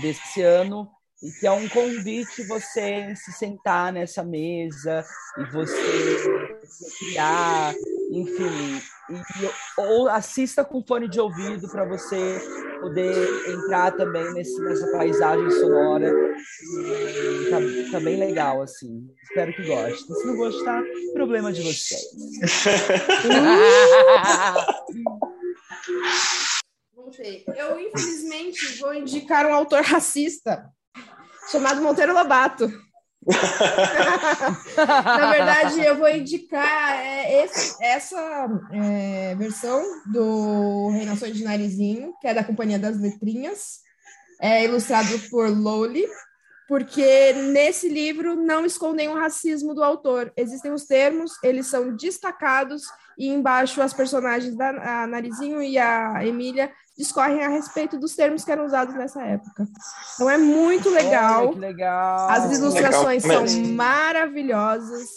[0.00, 0.88] desse ano
[1.22, 5.04] e que é um convite você se sentar nessa mesa
[5.36, 6.60] e você
[6.98, 7.74] criar,
[8.12, 8.80] enfim,
[9.10, 12.40] e, ou assista com fone de ouvido para você
[12.80, 13.12] poder
[13.50, 16.14] entrar também nesse, nessa paisagem sonora.
[17.50, 17.56] Tá,
[17.90, 19.10] tá, bem legal, assim.
[19.24, 20.16] Espero que gostem.
[20.16, 20.84] Se não gostar,
[21.14, 22.00] problema de vocês.
[27.56, 30.64] Eu, infelizmente, vou indicar um autor racista
[31.50, 32.70] chamado Monteiro Lobato.
[34.76, 42.28] Na verdade, eu vou indicar é, esse, essa é, versão do Reinações de Narizinho, que
[42.28, 43.80] é da Companhia das Letrinhas,
[44.40, 46.06] é ilustrado por Lowly,
[46.68, 50.32] porque nesse livro não escondem o racismo do autor.
[50.36, 52.82] Existem os termos, eles são destacados,
[53.18, 58.50] e embaixo as personagens da Narizinho e a Emília discorrem a respeito dos termos que
[58.50, 59.68] eram usados nessa época.
[60.14, 61.48] Então é muito legal.
[61.50, 62.28] Olha, legal.
[62.28, 65.08] As ilustrações legal são maravilhosas.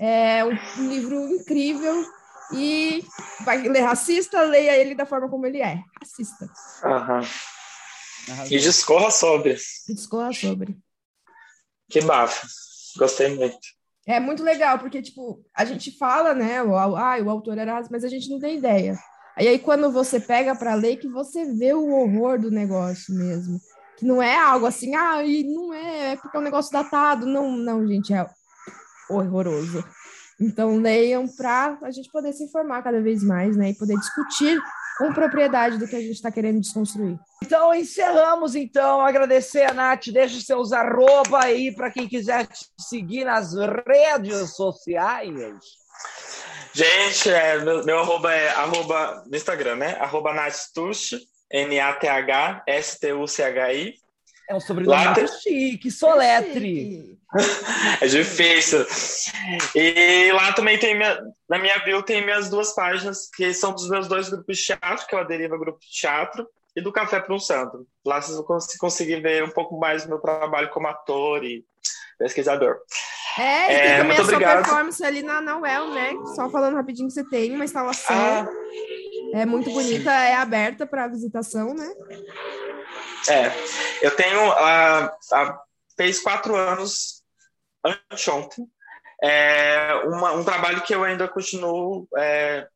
[0.00, 2.04] É um livro incrível.
[2.52, 3.04] E
[3.44, 5.80] vai ler racista, leia ele da forma como ele é.
[6.00, 6.50] Racista.
[6.84, 7.20] Uhum.
[8.50, 9.56] E discorra sobre.
[9.88, 10.76] E discorra sobre.
[11.88, 12.46] Que bafo.
[12.98, 13.58] Gostei muito.
[14.06, 18.04] É muito legal, porque, tipo, a gente fala, né, o, ah, o autor era mas
[18.04, 18.98] a gente não tem ideia.
[19.40, 23.60] E aí, quando você pega para ler, que você vê o horror do negócio mesmo.
[23.96, 27.26] Que não é algo assim, ah, e não é, é porque é um negócio datado.
[27.26, 28.26] Não, não, gente, é
[29.10, 29.84] horroroso.
[30.40, 33.70] Então, leiam para a gente poder se informar cada vez mais, né?
[33.70, 34.60] E poder discutir
[34.98, 37.18] com propriedade do que a gente está querendo desconstruir.
[37.42, 39.00] Então, encerramos, então.
[39.00, 40.08] Agradecer a Nath.
[40.12, 45.34] Deixe seus arroba aí para quem quiser te seguir nas redes sociais.
[46.72, 49.96] Gente, é, meu, meu arroba é arroba no Instagram, né?
[50.00, 50.32] Arroba
[51.50, 53.94] N-A-T-H-S-T-U-C-H-I.
[54.48, 55.12] É um sobrenome Lá...
[55.12, 57.18] muito chique, soletre.
[58.00, 58.86] é difícil.
[59.74, 63.90] E lá também tem minha, na minha bio tem minhas duas páginas, que são dos
[63.90, 67.20] meus dois grupos de teatro, que é o Deriva Grupo de Teatro, e do Café
[67.20, 67.86] para um Santo.
[68.04, 71.62] Lá vocês vão conseguir ver um pouco mais do meu trabalho como ator e
[72.18, 72.78] pesquisador.
[73.38, 76.14] É, e tem é, também a sua performance ali na, na UEL, né?
[76.34, 78.16] Só falando rapidinho que você tem uma instalação.
[78.16, 78.46] Ah,
[79.34, 81.88] é muito bonita, é aberta para visitação, né?
[83.28, 83.52] É,
[84.02, 84.48] eu tenho.
[84.48, 87.22] Uh, uh, fez quatro anos
[87.84, 88.66] anteontem.
[89.22, 92.68] É, uma, um trabalho que eu ainda continuo é,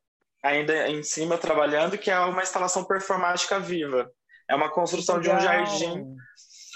[0.43, 4.11] ainda em cima trabalhando, que é uma instalação performática viva.
[4.49, 5.37] É uma construção Legal.
[5.37, 6.05] de um jardim,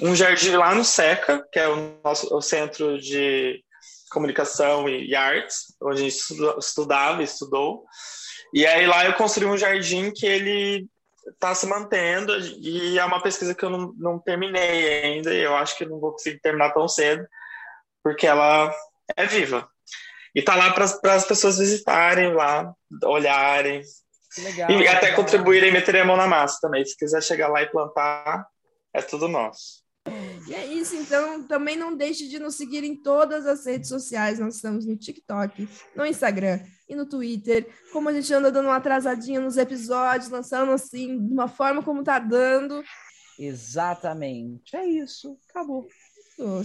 [0.02, 3.62] um jardim lá no Seca, que é o nosso o centro de
[4.10, 6.18] comunicação e, e artes, onde a gente
[6.60, 7.86] estudava e estudou.
[8.54, 10.88] E aí lá eu construí um jardim que ele
[11.28, 15.56] está se mantendo e é uma pesquisa que eu não, não terminei ainda e eu
[15.56, 17.28] acho que não vou conseguir terminar tão cedo,
[18.02, 18.74] porque ela
[19.16, 19.68] é viva.
[20.34, 22.72] E tá lá para as pessoas visitarem lá,
[23.04, 23.82] olharem.
[24.38, 25.16] Legal, e até legal.
[25.16, 26.86] contribuírem e meterem a mão na massa também.
[26.86, 28.46] Se quiser chegar lá e plantar,
[28.94, 29.87] é tudo nosso.
[30.48, 34.40] E é isso, então também não deixe de nos seguir em todas as redes sociais.
[34.40, 37.68] Nós estamos no TikTok, no Instagram e no Twitter.
[37.92, 42.04] Como a gente anda dando uma atrasadinha nos episódios, lançando assim, de uma forma como
[42.04, 42.84] tá dando.
[43.38, 44.76] Exatamente.
[44.76, 45.38] É isso.
[45.50, 45.88] Acabou.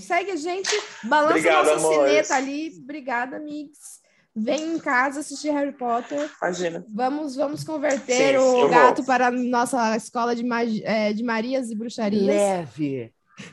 [0.01, 0.71] Segue a gente,
[1.05, 2.79] balança Obrigada, nossa cineta ali.
[2.83, 4.03] Obrigada, amigos.
[4.35, 6.31] Vem em casa assistir Harry Potter.
[6.41, 6.85] Imagina.
[6.89, 9.07] Vamos, vamos converter Sim, o gato vou.
[9.07, 10.83] para a nossa escola de, magi...
[10.85, 12.25] é, de Marias e Bruxarias.
[12.25, 13.13] Leve.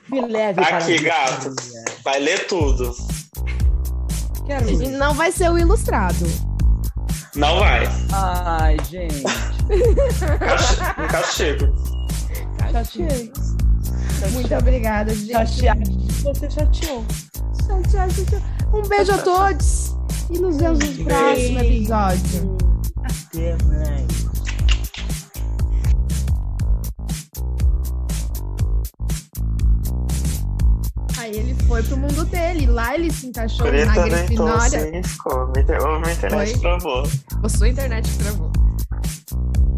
[0.10, 1.54] Me leve Aqui, gato.
[2.04, 2.96] Vai ler tudo.
[4.46, 6.26] Quero e não vai ser o ilustrado.
[7.36, 7.88] Não vai.
[8.12, 9.24] Ai, gente.
[11.12, 11.68] Castigo.
[12.72, 13.34] Castigo.
[14.32, 15.32] Muito obrigada, gente.
[15.32, 15.92] Chateado.
[16.24, 17.06] Você chateou.
[17.68, 18.42] Chateado, chateou.
[18.74, 19.96] Um beijo a todos.
[20.32, 22.58] E nos vemos no próximo episódio.
[23.04, 24.19] Até mais.
[31.70, 32.66] Foi pro mundo dele.
[32.66, 34.80] Lá ele se encaixou Preta na Grifinória.
[34.80, 35.48] Assim, ficou.
[35.50, 36.60] Minha internet foi.
[36.60, 37.04] travou.
[37.44, 38.52] A sua internet travou.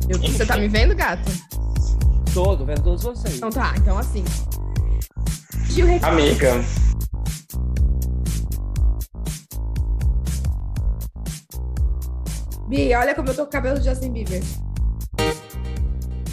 [0.08, 1.30] Eu, você tá me vendo, gato?
[2.34, 3.36] Todo, vendo todos vocês.
[3.36, 4.24] Então tá, então assim.
[6.02, 6.64] Amiga.
[12.68, 14.42] Bi, olha como eu tô com o cabelo de Justin Bieber.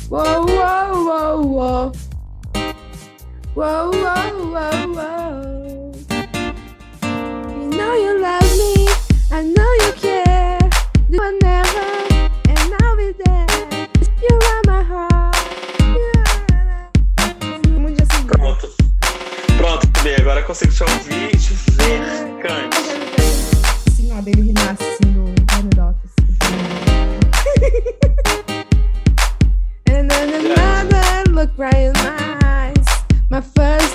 [0.08, 1.92] Uou, uou, uou, uou.
[3.54, 5.92] Whoa, whoa, whoa, whoa.
[7.58, 8.88] You know you love me,
[9.32, 10.58] I know you care.
[11.10, 11.86] Do I never,
[12.48, 13.88] and I'll be there.
[14.22, 15.36] You are my heart.
[17.68, 18.26] Muito assim.
[18.26, 18.68] Pronto.
[19.56, 22.00] Pronto, Bê, agora eu consigo te ouvir e te ver.
[22.42, 22.76] Cante.
[23.96, 25.08] Sim, ó, dele renasce assim
[30.08, 31.97] na, na, na, na,
[33.38, 33.87] my first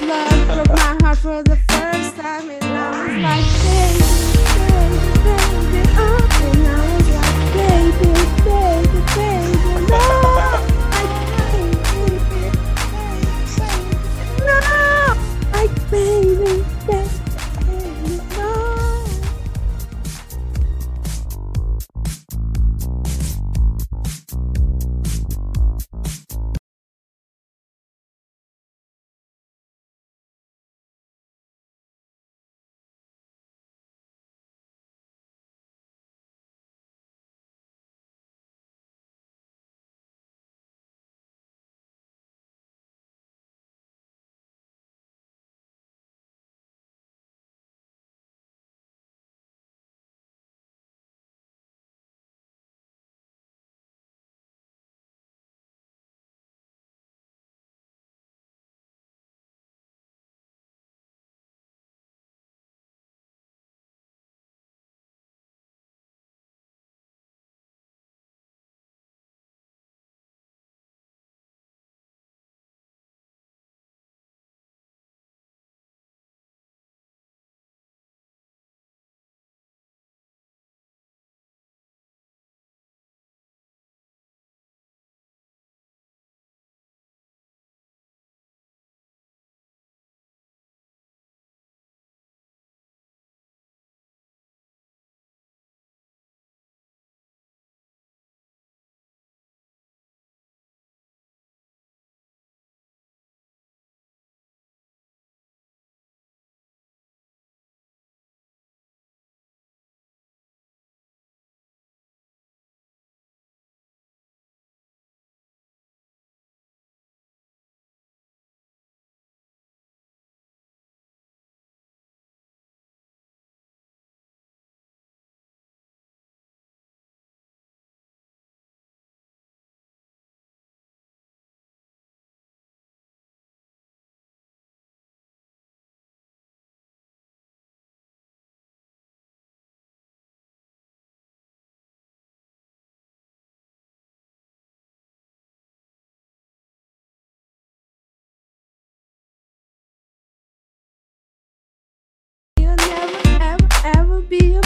[154.39, 154.62] be a